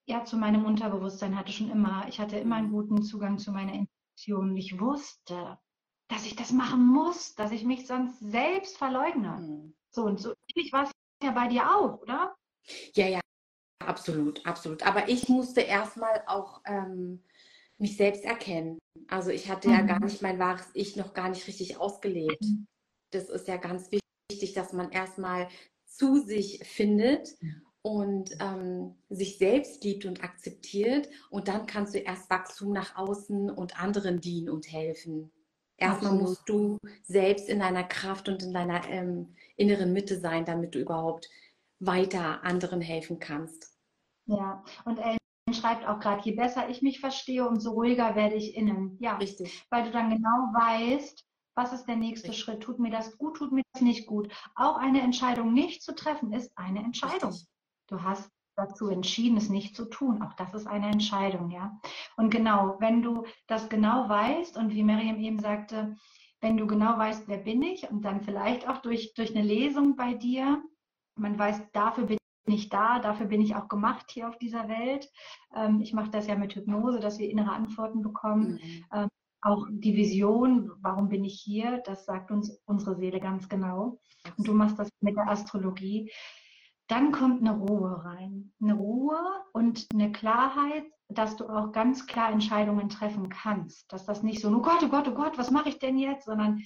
ja, 0.05 0.25
zu 0.25 0.37
meinem 0.37 0.65
Unterbewusstsein 0.65 1.37
hatte 1.37 1.51
schon 1.51 1.69
immer. 1.69 2.07
Ich 2.07 2.19
hatte 2.19 2.37
immer 2.37 2.55
einen 2.55 2.71
guten 2.71 3.03
Zugang 3.03 3.37
zu 3.37 3.51
meiner 3.51 3.73
Intuition. 3.73 4.57
Ich 4.57 4.79
wusste, 4.79 5.59
dass 6.07 6.25
ich 6.25 6.35
das 6.35 6.51
machen 6.51 6.85
muss, 6.85 7.35
dass 7.35 7.51
ich 7.51 7.63
mich 7.63 7.85
sonst 7.85 8.19
selbst 8.19 8.77
verleugne. 8.77 9.37
Mhm. 9.39 9.75
So 9.89 10.03
und 10.03 10.19
so 10.19 10.33
ähnlich 10.49 10.73
war 10.73 10.83
es 10.83 10.91
ja 11.23 11.31
bei 11.31 11.47
dir 11.47 11.75
auch, 11.75 12.01
oder? 12.01 12.35
Ja, 12.95 13.07
ja, 13.07 13.19
absolut, 13.79 14.45
absolut. 14.45 14.85
Aber 14.85 15.09
ich 15.09 15.29
musste 15.29 15.61
erstmal 15.61 16.23
auch 16.27 16.61
ähm, 16.65 17.23
mich 17.77 17.97
selbst 17.97 18.25
erkennen. 18.25 18.77
Also 19.07 19.29
ich 19.29 19.49
hatte 19.49 19.69
mhm. 19.69 19.73
ja 19.73 19.81
gar 19.81 19.99
mhm. 19.99 20.05
nicht 20.05 20.21
mein 20.21 20.39
wahres 20.39 20.67
Ich 20.73 20.95
noch 20.95 21.13
gar 21.13 21.29
nicht 21.29 21.47
richtig 21.47 21.77
ausgelebt. 21.77 22.41
Mhm. 22.41 22.67
Das 23.11 23.29
ist 23.29 23.47
ja 23.47 23.57
ganz 23.57 23.89
wichtig, 23.91 24.53
dass 24.53 24.73
man 24.73 24.91
erstmal 24.91 25.47
zu 25.85 26.19
sich 26.19 26.59
findet 26.65 27.35
und 27.81 28.31
ähm, 28.41 28.95
sich 29.09 29.37
selbst 29.37 29.83
liebt 29.83 30.05
und 30.05 30.23
akzeptiert. 30.23 31.09
Und 31.29 31.47
dann 31.47 31.65
kannst 31.67 31.95
du 31.95 31.99
erst 31.99 32.29
Wachstum 32.29 32.73
nach 32.73 32.97
außen 32.97 33.49
und 33.49 33.81
anderen 33.81 34.19
dienen 34.19 34.49
und 34.49 34.71
helfen. 34.71 35.31
Erstmal 35.77 36.13
Absolut. 36.13 36.29
musst 36.29 36.49
du 36.49 36.77
selbst 37.03 37.49
in 37.49 37.59
deiner 37.59 37.83
Kraft 37.83 38.27
und 38.27 38.41
in 38.43 38.53
deiner 38.53 38.87
ähm, 38.89 39.35
inneren 39.55 39.93
Mitte 39.93 40.19
sein, 40.19 40.43
damit 40.43 40.73
du 40.73 40.79
überhaupt 40.79 41.29
weiter 41.79 42.43
anderen 42.43 42.81
helfen 42.81 43.19
kannst. 43.19 43.77
Ja, 44.25 44.63
und 44.85 44.97
Ellen, 44.97 45.16
schreibt 45.57 45.87
auch 45.87 45.99
gerade, 45.99 46.21
je 46.23 46.33
besser 46.33 46.69
ich 46.69 46.81
mich 46.81 46.99
verstehe, 46.99 47.47
umso 47.47 47.71
ruhiger 47.71 48.15
werde 48.15 48.35
ich 48.35 48.55
innen. 48.55 48.97
Ja, 48.99 49.17
richtig. 49.17 49.65
Weil 49.69 49.83
du 49.83 49.91
dann 49.91 50.09
genau 50.09 50.53
weißt, 50.53 51.25
was 51.55 51.73
ist 51.73 51.85
der 51.85 51.95
nächste 51.95 52.29
richtig. 52.29 52.43
Schritt? 52.43 52.61
Tut 52.61 52.79
mir 52.79 52.91
das 52.91 53.17
gut, 53.17 53.37
tut 53.37 53.51
mir 53.51 53.63
das 53.73 53.81
nicht 53.81 54.07
gut? 54.07 54.31
Auch 54.55 54.77
eine 54.77 55.01
Entscheidung 55.01 55.53
nicht 55.53 55.81
zu 55.81 55.95
treffen 55.95 56.31
ist 56.31 56.51
eine 56.55 56.79
Entscheidung. 56.83 57.31
Richtig. 57.31 57.49
Du 57.87 58.03
hast 58.03 58.29
dazu 58.55 58.89
entschieden, 58.89 59.37
es 59.37 59.49
nicht 59.49 59.75
zu 59.75 59.85
tun. 59.85 60.21
Auch 60.21 60.33
das 60.33 60.53
ist 60.53 60.67
eine 60.67 60.87
Entscheidung, 60.87 61.51
ja. 61.51 61.79
Und 62.15 62.29
genau, 62.29 62.77
wenn 62.79 63.01
du 63.01 63.25
das 63.47 63.69
genau 63.69 64.09
weißt 64.09 64.57
und 64.57 64.73
wie 64.73 64.83
Miriam 64.83 65.19
eben 65.19 65.39
sagte, 65.39 65.95
wenn 66.41 66.57
du 66.57 66.67
genau 66.67 66.97
weißt, 66.97 67.27
wer 67.27 67.37
bin 67.37 67.61
ich 67.61 67.89
und 67.89 68.03
dann 68.03 68.21
vielleicht 68.21 68.67
auch 68.67 68.77
durch, 68.77 69.13
durch 69.15 69.35
eine 69.35 69.45
Lesung 69.45 69.95
bei 69.95 70.13
dir, 70.13 70.61
man 71.15 71.37
weiß, 71.37 71.71
dafür 71.71 72.05
bin 72.05 72.17
nicht 72.47 72.73
da, 72.73 72.99
dafür 72.99 73.27
bin 73.27 73.41
ich 73.41 73.55
auch 73.55 73.67
gemacht 73.67 74.11
hier 74.11 74.27
auf 74.29 74.37
dieser 74.37 74.67
Welt. 74.67 75.09
Ähm, 75.55 75.81
ich 75.81 75.93
mache 75.93 76.11
das 76.11 76.27
ja 76.27 76.35
mit 76.35 76.55
Hypnose, 76.55 76.99
dass 76.99 77.19
wir 77.19 77.29
innere 77.29 77.51
Antworten 77.51 78.01
bekommen. 78.01 78.53
Mhm. 78.53 78.85
Ähm, 78.93 79.07
auch 79.41 79.67
die 79.69 79.95
Vision, 79.95 80.71
warum 80.81 81.09
bin 81.09 81.23
ich 81.23 81.39
hier, 81.39 81.81
das 81.85 82.05
sagt 82.05 82.31
uns 82.31 82.59
unsere 82.65 82.95
Seele 82.95 83.19
ganz 83.19 83.47
genau. 83.47 83.99
Und 84.37 84.47
du 84.47 84.53
machst 84.53 84.79
das 84.79 84.89
mit 84.99 85.15
der 85.15 85.29
Astrologie. 85.29 86.11
Dann 86.87 87.11
kommt 87.11 87.41
eine 87.41 87.57
Ruhe 87.57 88.03
rein. 88.03 88.53
Eine 88.61 88.73
Ruhe 88.73 89.19
und 89.53 89.87
eine 89.93 90.11
Klarheit, 90.11 90.85
dass 91.09 91.35
du 91.35 91.47
auch 91.47 91.71
ganz 91.71 92.07
klar 92.07 92.31
Entscheidungen 92.31 92.89
treffen 92.89 93.29
kannst. 93.29 93.91
Dass 93.91 94.05
das 94.05 94.23
nicht 94.23 94.41
so, 94.41 94.49
oh 94.49 94.61
Gott, 94.61 94.83
oh 94.83 94.89
Gott, 94.89 95.07
oh 95.07 95.13
Gott, 95.13 95.37
was 95.37 95.51
mache 95.51 95.69
ich 95.69 95.79
denn 95.79 95.97
jetzt? 95.97 96.25
Sondern 96.25 96.61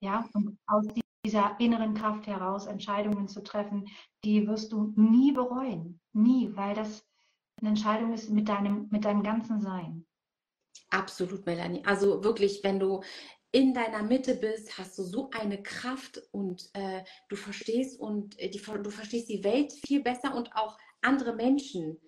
ja, 0.00 0.28
und 0.34 0.58
aus 0.66 0.86
dieser 1.24 1.56
inneren 1.58 1.94
Kraft 1.94 2.26
heraus 2.26 2.66
Entscheidungen 2.66 3.28
zu 3.28 3.42
treffen, 3.42 3.86
die 4.24 4.46
wirst 4.46 4.72
du 4.72 4.92
nie 4.96 5.32
bereuen. 5.32 6.00
Nie, 6.12 6.50
weil 6.54 6.74
das 6.74 7.06
eine 7.60 7.70
Entscheidung 7.70 8.12
ist 8.12 8.30
mit 8.30 8.48
deinem, 8.48 8.88
mit 8.90 9.04
deinem 9.04 9.22
ganzen 9.22 9.60
Sein. 9.60 10.06
Absolut, 10.90 11.46
Melanie. 11.46 11.82
Also 11.84 12.22
wirklich, 12.22 12.62
wenn 12.62 12.78
du 12.78 13.02
in 13.52 13.72
deiner 13.72 14.02
Mitte 14.02 14.34
bist, 14.34 14.78
hast 14.78 14.98
du 14.98 15.02
so 15.04 15.30
eine 15.30 15.62
Kraft 15.62 16.20
und 16.32 16.68
äh, 16.74 17.04
du 17.28 17.36
verstehst 17.36 17.98
und 18.00 18.38
äh, 18.38 18.50
die, 18.50 18.60
du 18.60 18.90
verstehst 18.90 19.28
die 19.28 19.44
Welt 19.44 19.72
viel 19.72 20.02
besser 20.02 20.34
und 20.34 20.54
auch 20.56 20.76
andere 21.02 21.34
Menschen. 21.34 22.00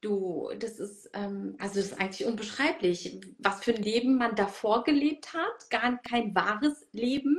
Du, 0.00 0.50
das 0.58 0.78
ist, 0.78 1.08
ähm, 1.14 1.56
also 1.58 1.76
das 1.76 1.86
ist 1.86 2.00
eigentlich 2.00 2.26
unbeschreiblich, 2.26 3.18
was 3.38 3.64
für 3.64 3.74
ein 3.74 3.82
Leben 3.82 4.18
man 4.18 4.36
davor 4.36 4.84
gelebt 4.84 5.32
hat, 5.32 5.70
gar 5.70 5.98
kein 6.02 6.34
wahres 6.34 6.86
Leben 6.92 7.38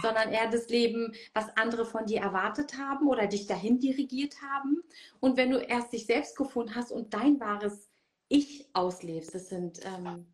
sondern 0.00 0.30
eher 0.30 0.50
das 0.50 0.68
Leben, 0.68 1.14
was 1.34 1.56
andere 1.56 1.84
von 1.84 2.06
dir 2.06 2.20
erwartet 2.20 2.78
haben 2.78 3.08
oder 3.08 3.26
dich 3.26 3.46
dahin 3.46 3.78
dirigiert 3.78 4.40
haben. 4.42 4.82
Und 5.20 5.36
wenn 5.36 5.50
du 5.50 5.58
erst 5.58 5.92
dich 5.92 6.06
selbst 6.06 6.36
gefunden 6.36 6.74
hast 6.74 6.92
und 6.92 7.14
dein 7.14 7.40
wahres 7.40 7.88
Ich 8.28 8.68
auslebst, 8.72 9.34
das 9.34 9.48
sind, 9.48 9.80
ähm, 9.84 10.26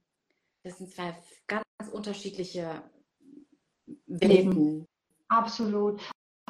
das 0.62 0.78
sind 0.78 0.92
zwei 0.92 1.16
ganz 1.46 1.64
unterschiedliche 1.92 2.82
Welten. 4.06 4.86
Absolut. 5.28 6.00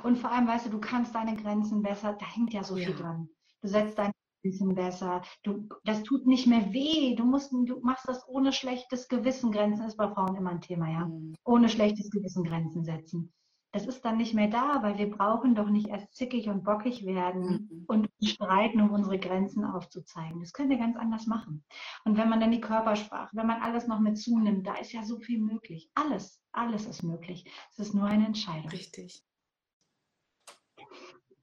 Und 0.03 0.17
vor 0.17 0.31
allem, 0.31 0.47
weißt 0.47 0.67
du, 0.67 0.71
du 0.71 0.81
kannst 0.81 1.15
deine 1.15 1.37
Grenzen 1.37 1.83
besser, 1.83 2.13
da 2.15 2.27
hängt 2.27 2.53
ja 2.53 2.63
so 2.63 2.77
ja. 2.77 2.87
viel 2.87 2.97
dran. 2.97 3.29
Du 3.61 3.69
setzt 3.69 3.99
deine 3.99 4.13
bisschen 4.51 4.75
besser. 4.75 5.23
Du, 5.43 5.69
das 5.85 6.03
tut 6.03 6.27
nicht 6.27 6.47
mehr 6.47 6.73
weh. 6.73 7.15
Du 7.15 7.25
musst, 7.25 7.53
du 7.53 7.81
machst 7.81 8.09
das 8.09 8.27
ohne 8.29 8.53
schlechtes 8.53 9.09
Gewissen. 9.09 9.53
Grenzen 9.53 9.87
ist 9.87 9.97
bei 9.97 10.09
Frauen 10.09 10.37
immer 10.37 10.51
ein 10.51 10.61
Thema, 10.61 10.91
ja. 10.91 11.07
Mhm. 11.07 11.35
Ohne 11.45 11.69
schlechtes 11.69 12.11
Gewissen 12.11 12.45
Grenzen 12.45 12.85
setzen. 12.85 13.33
Das 13.73 13.87
ist 13.87 14.03
dann 14.03 14.17
nicht 14.17 14.33
mehr 14.33 14.49
da, 14.49 14.83
weil 14.83 14.97
wir 14.97 15.11
brauchen 15.11 15.55
doch 15.55 15.69
nicht 15.69 15.89
erst 15.89 16.15
zickig 16.15 16.49
und 16.49 16.65
bockig 16.65 17.05
werden 17.05 17.69
mhm. 17.71 17.85
und 17.87 18.09
streiten, 18.23 18.81
um 18.81 18.91
unsere 18.91 19.19
Grenzen 19.19 19.65
aufzuzeigen. 19.65 20.41
Das 20.41 20.55
können 20.55 20.71
wir 20.71 20.79
ganz 20.79 20.97
anders 20.97 21.27
machen. 21.27 21.65
Und 22.05 22.17
wenn 22.17 22.31
man 22.31 22.41
dann 22.41 22.51
die 22.51 22.63
Körpersprache, 22.63 23.37
wenn 23.37 23.47
man 23.47 23.61
alles 23.61 23.87
noch 23.87 24.01
mit 24.01 24.19
zunimmt, 24.19 24.67
da 24.67 24.75
ist 24.77 24.93
ja 24.93 25.05
so 25.05 25.19
viel 25.19 25.39
möglich. 25.39 25.91
Alles, 25.95 26.43
alles 26.53 26.87
ist 26.87 27.03
möglich. 27.03 27.45
Es 27.71 27.79
ist 27.79 27.95
nur 27.95 28.07
eine 28.07 28.25
Entscheidung. 28.25 28.71
Richtig. 28.71 29.23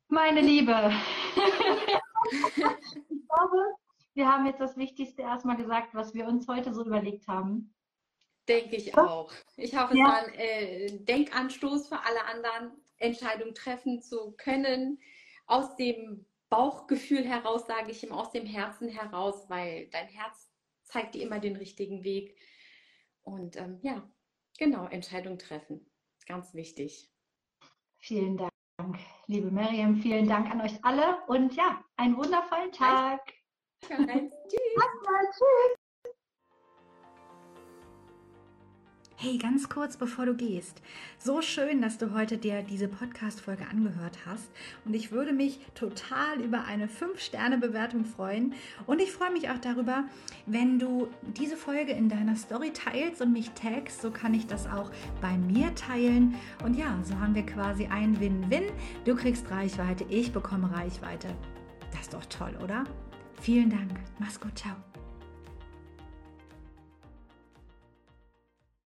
Meine 0.08 0.42
Liebe. 0.42 0.92
ich 3.10 3.28
glaube, 3.28 3.58
wir 4.14 4.32
haben 4.32 4.46
jetzt 4.46 4.62
das 4.62 4.78
Wichtigste 4.78 5.22
erstmal 5.24 5.58
gesagt, 5.58 5.94
was 5.94 6.14
wir 6.14 6.26
uns 6.26 6.48
heute 6.48 6.74
so 6.74 6.86
überlegt 6.86 7.28
haben. 7.28 7.74
Denke 8.48 8.76
ich 8.76 8.98
auch. 8.98 9.32
Ich 9.58 9.76
hoffe, 9.76 9.98
ja. 9.98 10.06
es 10.06 10.12
war 10.12 10.28
ein 10.28 10.34
äh, 10.36 11.00
Denkanstoß 11.00 11.88
für 11.88 12.00
alle 12.00 12.26
anderen, 12.26 12.72
Entscheidungen 12.98 13.56
treffen 13.56 14.02
zu 14.02 14.34
können. 14.38 15.00
Aus 15.48 15.76
dem 15.76 16.26
Bauchgefühl 16.50 17.24
heraus, 17.26 17.66
sage 17.68 17.92
ich 17.92 18.04
ihm, 18.04 18.12
aus 18.12 18.32
dem 18.32 18.46
Herzen 18.46 18.88
heraus, 18.88 19.50
weil 19.50 19.88
dein 19.90 20.08
Herz 20.08 20.50
zeigt 20.84 21.16
dir 21.16 21.24
immer 21.24 21.40
den 21.40 21.56
richtigen 21.56 22.04
Weg. 22.04 22.38
Und 23.24 23.58
ähm, 23.58 23.80
ja, 23.82 24.08
genau, 24.58 24.86
Entscheidung 24.88 25.38
treffen. 25.38 25.90
Ganz 26.28 26.54
wichtig. 26.54 27.12
Vielen 27.98 28.38
Dank, 28.78 29.00
liebe 29.28 29.50
Miriam. 29.52 29.96
Vielen 29.96 30.28
Dank 30.28 30.52
an 30.52 30.60
euch 30.60 30.84
alle 30.84 31.22
und 31.28 31.56
ja, 31.56 31.82
einen 31.96 32.18
wundervollen 32.18 32.72
Tag. 32.74 33.22
Tschüss. 33.82 33.98
Tschüss. 34.50 35.75
Hey, 39.18 39.38
ganz 39.38 39.70
kurz 39.70 39.96
bevor 39.96 40.26
du 40.26 40.36
gehst. 40.36 40.82
So 41.20 41.42
schön, 41.42 41.82
dass 41.82 41.98
du 41.98 42.14
heute 42.14 42.38
dir 42.38 42.64
diese 42.64 42.90
Podcast-Folge 42.90 43.66
angehört 43.66 44.18
hast. 44.26 44.52
Und 44.84 44.94
ich 44.94 45.14
würde 45.14 45.32
mich 45.32 45.62
total 45.74 46.42
über 46.42 46.66
eine 46.66 46.88
5-Sterne-Bewertung 46.88 48.04
freuen. 48.04 48.54
Und 48.86 49.02
ich 49.02 49.14
freue 49.14 49.32
mich 49.32 49.50
auch 49.50 49.58
darüber, 49.58 50.04
wenn 50.46 50.80
du 50.80 51.08
diese 51.22 51.56
Folge 51.56 51.94
in 51.94 52.10
deiner 52.10 52.36
Story 52.36 52.74
teilst 52.74 53.22
und 53.22 53.32
mich 53.32 53.52
tagst. 53.52 54.02
So 54.02 54.12
kann 54.12 54.34
ich 54.34 54.48
das 54.48 54.68
auch 54.68 54.92
bei 55.22 55.38
mir 55.38 55.74
teilen. 55.76 56.36
Und 56.66 56.76
ja, 56.76 57.00
so 57.04 57.18
haben 57.18 57.36
wir 57.36 57.46
quasi 57.46 57.86
ein 57.86 58.20
Win-Win. 58.20 58.66
Du 59.06 59.16
kriegst 59.16 59.50
Reichweite, 59.50 60.06
ich 60.10 60.34
bekomme 60.34 60.70
Reichweite. 60.76 61.30
Das 61.92 62.02
ist 62.02 62.14
doch 62.14 62.26
toll, 62.26 62.54
oder? 62.62 62.84
Vielen 63.40 63.70
Dank. 63.70 63.92
Mach's 64.20 64.42
gut. 64.42 64.60
Ciao. 64.60 64.76